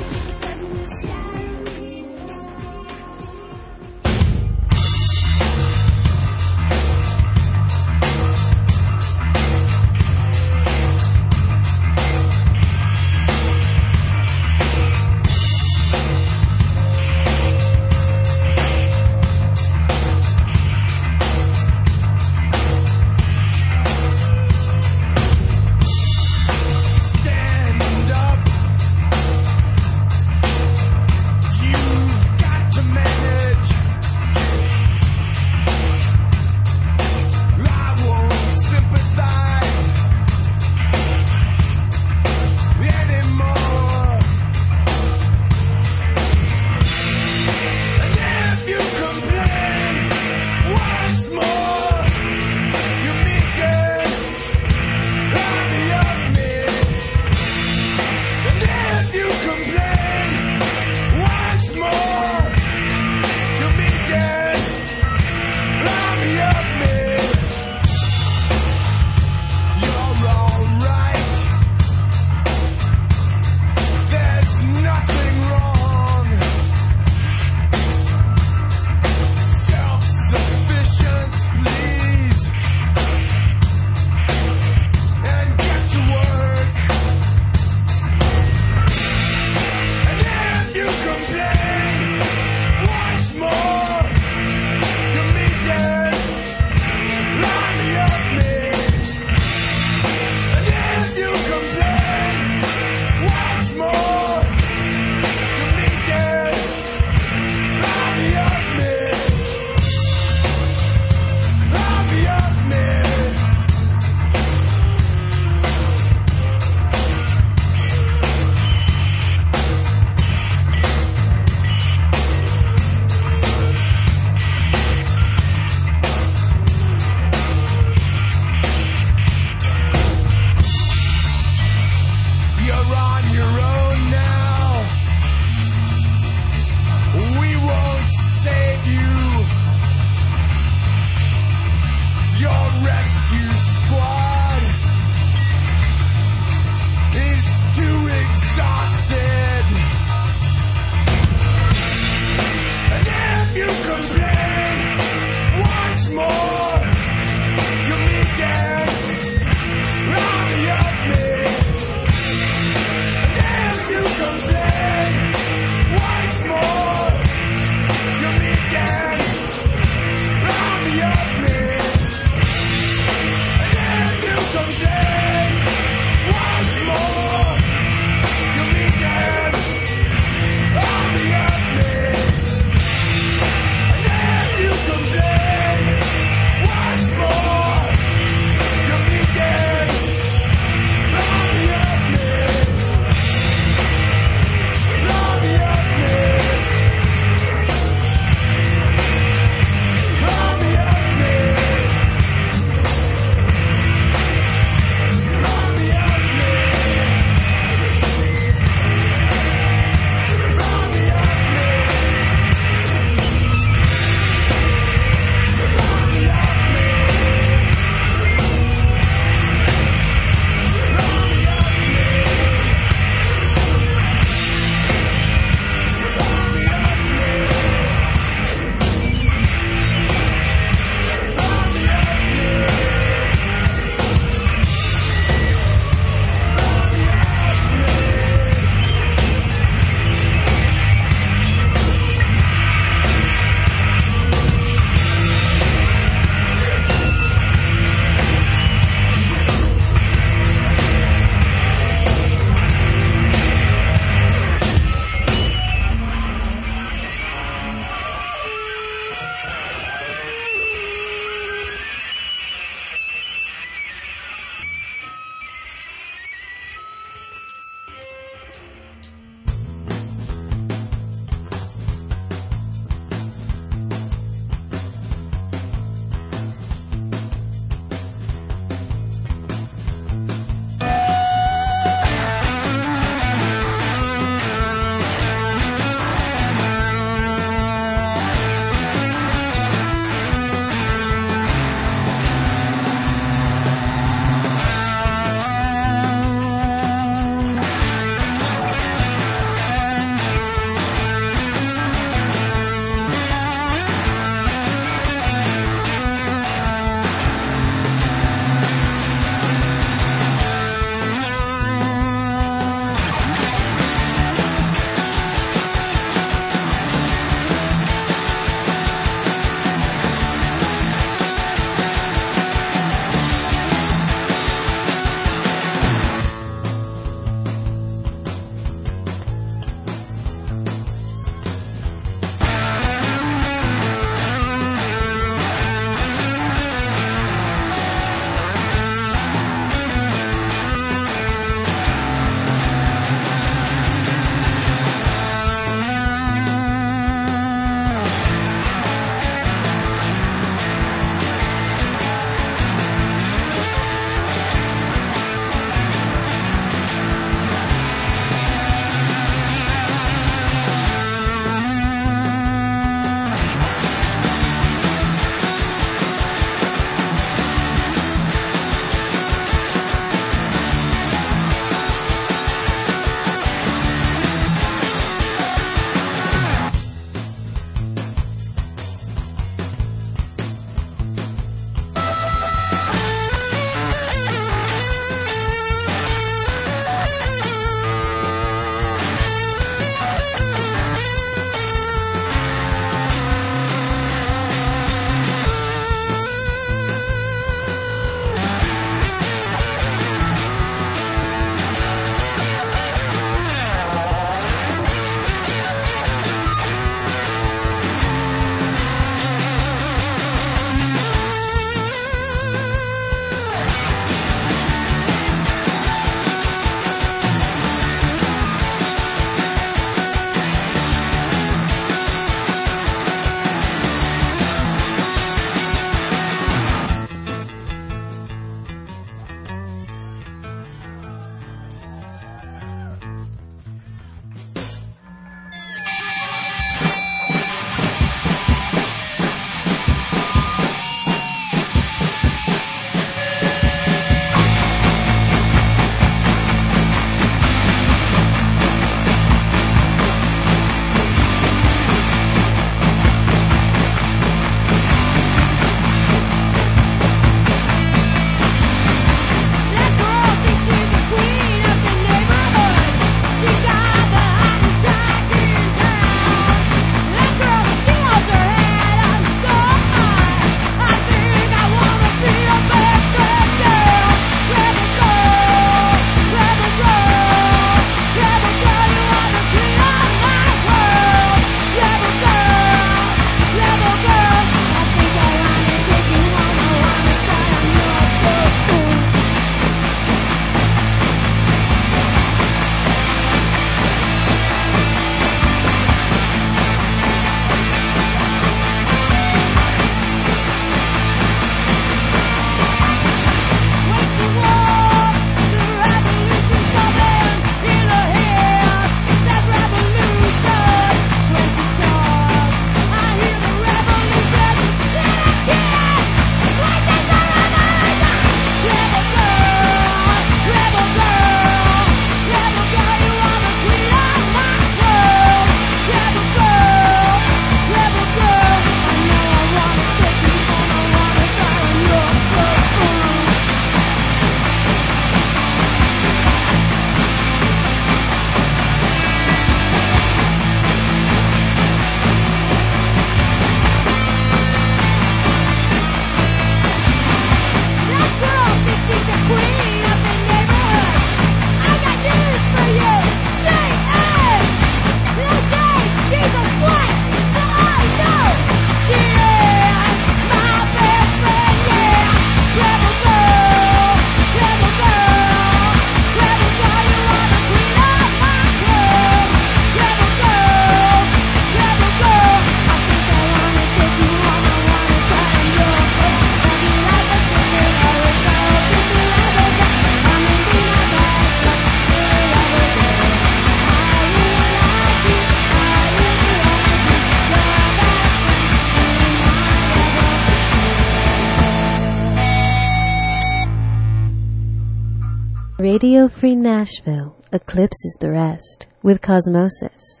Nashville 596.64 597.14
eclipses 597.30 597.94
the 598.00 598.10
rest 598.10 598.68
with 598.82 599.02
Cosmosis 599.02 600.00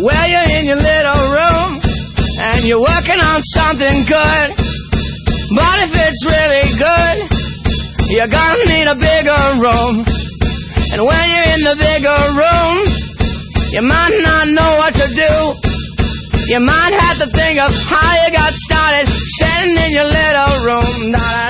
Well, 0.00 0.28
you're 0.30 0.58
in 0.58 0.64
your 0.64 0.76
little 0.76 1.28
room 1.36 1.80
and 2.40 2.64
you're 2.64 2.80
working 2.80 3.20
on 3.20 3.42
something 3.42 4.06
good. 4.08 4.48
But 5.52 5.84
if 5.84 5.92
it's 5.92 6.24
really 6.24 6.64
good, 6.80 7.28
you're 8.08 8.26
gonna 8.26 8.64
need 8.72 8.88
a 8.88 8.94
bigger 8.94 9.60
room. 9.60 10.06
And 10.94 11.04
when 11.04 11.28
you're 11.28 11.52
in 11.52 11.62
the 11.68 11.76
bigger 11.76 12.16
room, 12.32 13.07
you 13.70 13.82
might 13.82 14.18
not 14.22 14.48
know 14.48 14.76
what 14.78 14.94
to 14.94 15.06
do. 15.06 15.32
You 16.48 16.60
might 16.60 16.94
have 16.98 17.18
to 17.18 17.26
think 17.26 17.60
of 17.60 17.70
how 17.84 18.24
you 18.24 18.32
got 18.32 18.52
started 18.54 19.06
sitting 19.06 19.76
in 19.76 19.90
your 19.92 20.04
little 20.04 20.64
room. 20.64 21.12
Darling. 21.12 21.47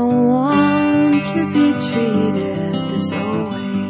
don't 0.00 0.28
want 0.28 1.24
to 1.26 1.46
be 1.52 1.72
treated 1.86 2.72
this 2.72 3.12
way. 3.12 3.89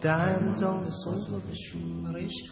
Diamonds 0.00 0.62
on 0.62 0.84
the 0.84 0.90
soles 0.90 1.28
of 1.32 1.42
her 1.44 1.54
shoes. 1.54 2.42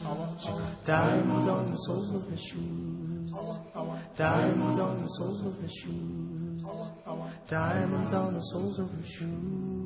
Diamonds 0.84 1.46
on 1.46 1.70
the 1.70 1.76
soles 1.76 2.10
of 2.14 2.28
her 2.28 2.36
shoes. 2.36 3.32
Diamonds 4.16 4.78
on 4.78 5.00
the 5.00 5.06
soles 5.06 5.42
of 5.46 5.60
her 5.60 5.68
shoes. 5.68 6.64
Diamonds 7.46 8.12
on 8.12 8.34
the 8.34 8.40
soles 8.40 8.78
of 8.78 8.90
her 8.90 9.02
shoes. 9.02 9.85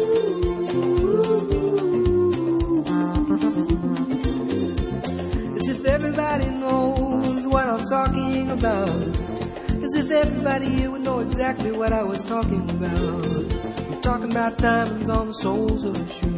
as 5.58 5.68
if 5.68 5.86
everybody 5.86 6.46
knows 6.52 7.48
what 7.48 7.68
I'm 7.68 7.86
talking 7.86 8.50
about. 8.50 8.88
As 8.88 9.94
if 9.96 10.10
everybody 10.10 10.70
here 10.70 10.90
would 10.90 11.04
know 11.04 11.20
exactly 11.20 11.74
what 11.74 11.92
I 11.92 12.04
was 12.04 12.24
talking 12.24 12.62
about. 12.72 13.26
I'm 13.26 14.02
talking 14.02 14.32
about 14.32 14.58
diamonds 14.58 15.10
on 15.10 15.28
the 15.28 15.34
soles 15.34 15.84
of 15.84 15.98
her 15.98 16.08
shoes. 16.08 16.31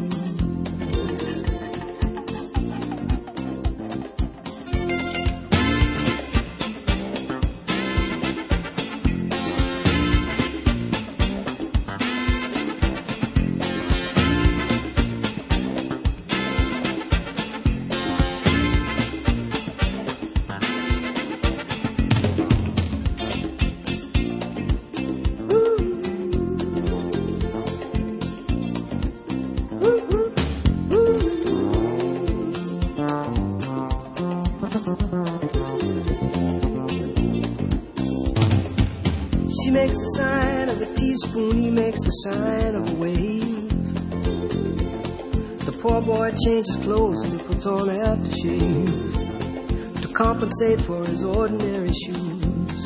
Makes 41.94 42.06
the 42.06 42.12
sign 42.12 42.76
of 42.76 42.90
a 42.90 42.96
wave. 42.96 43.70
The 45.66 45.72
poor 45.80 46.02
boy 46.02 46.32
changes 46.44 46.76
clothes 46.78 47.24
and 47.24 47.40
he 47.40 47.46
puts 47.46 47.68
on 47.68 47.88
aftershave 47.88 49.22
to 50.02 50.08
compensate 50.08 50.82
for 50.82 51.06
his 51.06 51.24
ordinary 51.24 51.94
shoes. 51.94 52.86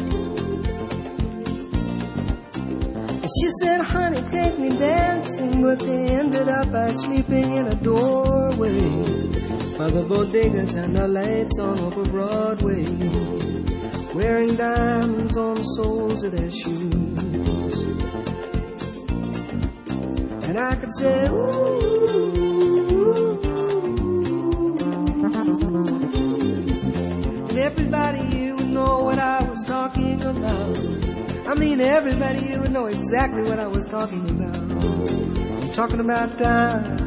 And 3.22 3.30
she 3.40 3.50
said, 3.62 3.82
honey, 3.82 4.22
take 4.24 4.60
me 4.60 4.70
dancing, 4.70 5.62
but 5.62 5.80
they 5.80 6.10
ended 6.10 6.50
up 6.50 6.70
by 6.72 6.92
sleeping 6.92 7.54
in 7.54 7.68
a 7.68 7.76
doorway 7.76 8.78
by 9.78 9.90
the 9.90 10.04
bodegas 10.06 10.76
and 10.76 10.94
the 10.94 11.08
lights 11.08 11.58
on 11.60 11.80
over 11.80 12.04
Broadway 12.04 12.84
wearing 14.14 14.56
diamonds 14.56 15.38
on 15.38 15.56
the 15.56 15.64
soles 15.64 16.24
of 16.24 16.34
their 16.34 16.52
shoes. 16.52 17.17
And 20.90 20.96
everybody 27.58 28.26
here 28.26 28.56
would 28.56 28.70
know 28.70 29.00
what 29.00 29.20
I 29.20 29.44
was 29.44 29.62
talking 29.66 30.22
about. 30.22 30.78
I 31.46 31.56
mean, 31.56 31.82
everybody 31.82 32.40
here 32.40 32.62
would 32.62 32.72
know 32.72 32.86
exactly 32.86 33.42
what 33.42 33.60
I 33.60 33.68
was 33.68 33.84
talking 33.84 34.30
about. 34.30 34.56
I'm 34.56 35.74
talking 35.74 36.00
about 36.00 36.38
diamonds. 36.38 37.07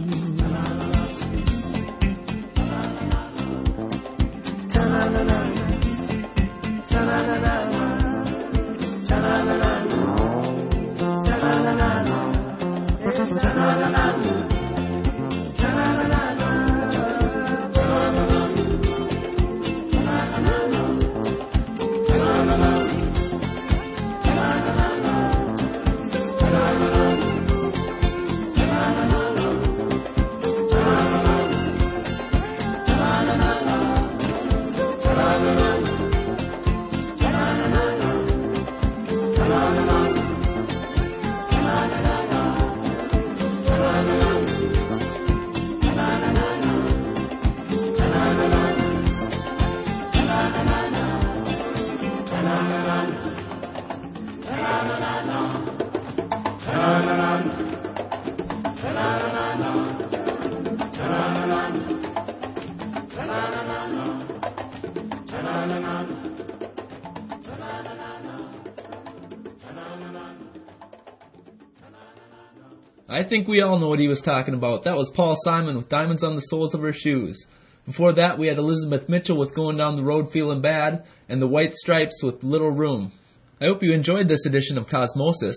Think 73.31 73.47
we 73.47 73.61
all 73.61 73.79
know 73.79 73.87
what 73.87 73.99
he 73.99 74.09
was 74.09 74.21
talking 74.21 74.53
about. 74.53 74.83
That 74.83 74.97
was 74.97 75.09
Paul 75.09 75.37
Simon 75.45 75.77
with 75.77 75.87
Diamonds 75.87 76.21
on 76.21 76.35
the 76.35 76.41
Soles 76.41 76.73
of 76.73 76.81
Her 76.81 76.91
Shoes. 76.91 77.47
Before 77.85 78.11
that, 78.11 78.37
we 78.37 78.49
had 78.49 78.57
Elizabeth 78.57 79.07
Mitchell 79.07 79.39
with 79.39 79.55
Going 79.55 79.77
Down 79.77 79.95
the 79.95 80.03
Road 80.03 80.29
Feeling 80.29 80.59
Bad, 80.59 81.05
and 81.29 81.41
the 81.41 81.47
White 81.47 81.73
Stripes 81.73 82.21
with 82.21 82.43
Little 82.43 82.71
Room. 82.71 83.13
I 83.61 83.67
hope 83.67 83.83
you 83.83 83.93
enjoyed 83.93 84.27
this 84.27 84.45
edition 84.45 84.77
of 84.77 84.89
Cosmosis. 84.89 85.55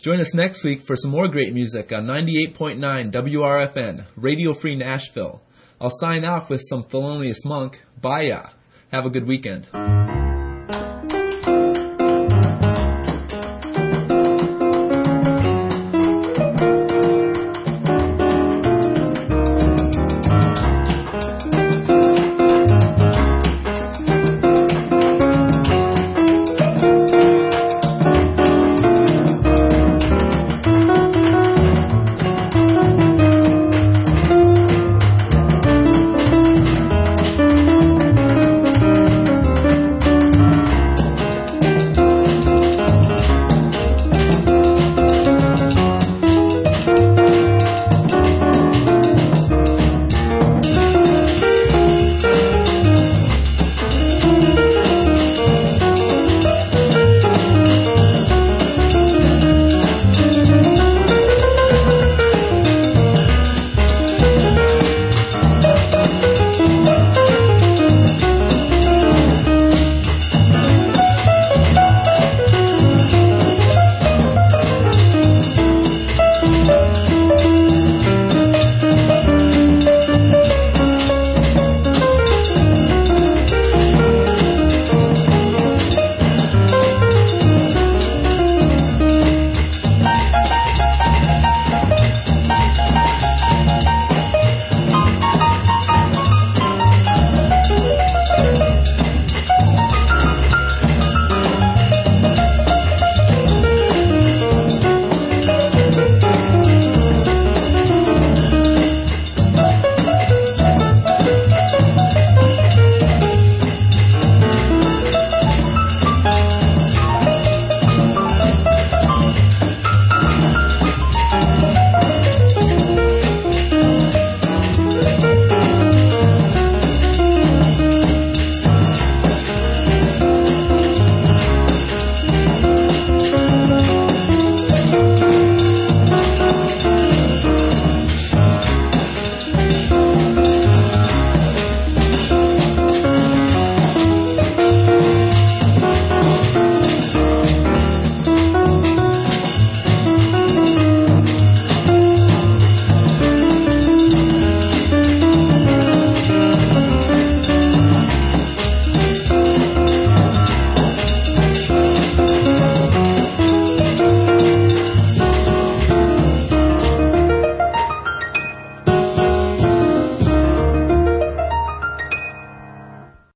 Join 0.00 0.20
us 0.20 0.34
next 0.34 0.62
week 0.62 0.82
for 0.82 0.94
some 0.94 1.10
more 1.10 1.26
great 1.26 1.52
music 1.52 1.92
on 1.92 2.06
98.9 2.06 3.10
WRFN, 3.10 4.04
Radio 4.14 4.54
Free 4.54 4.76
Nashville. 4.76 5.42
I'll 5.80 5.90
sign 5.90 6.24
off 6.24 6.48
with 6.48 6.62
some 6.68 6.84
Thelonious 6.84 7.44
Monk. 7.44 7.82
Bye 8.00 8.28
ya. 8.28 8.50
Have 8.92 9.04
a 9.04 9.10
good 9.10 9.26
weekend. 9.26 9.66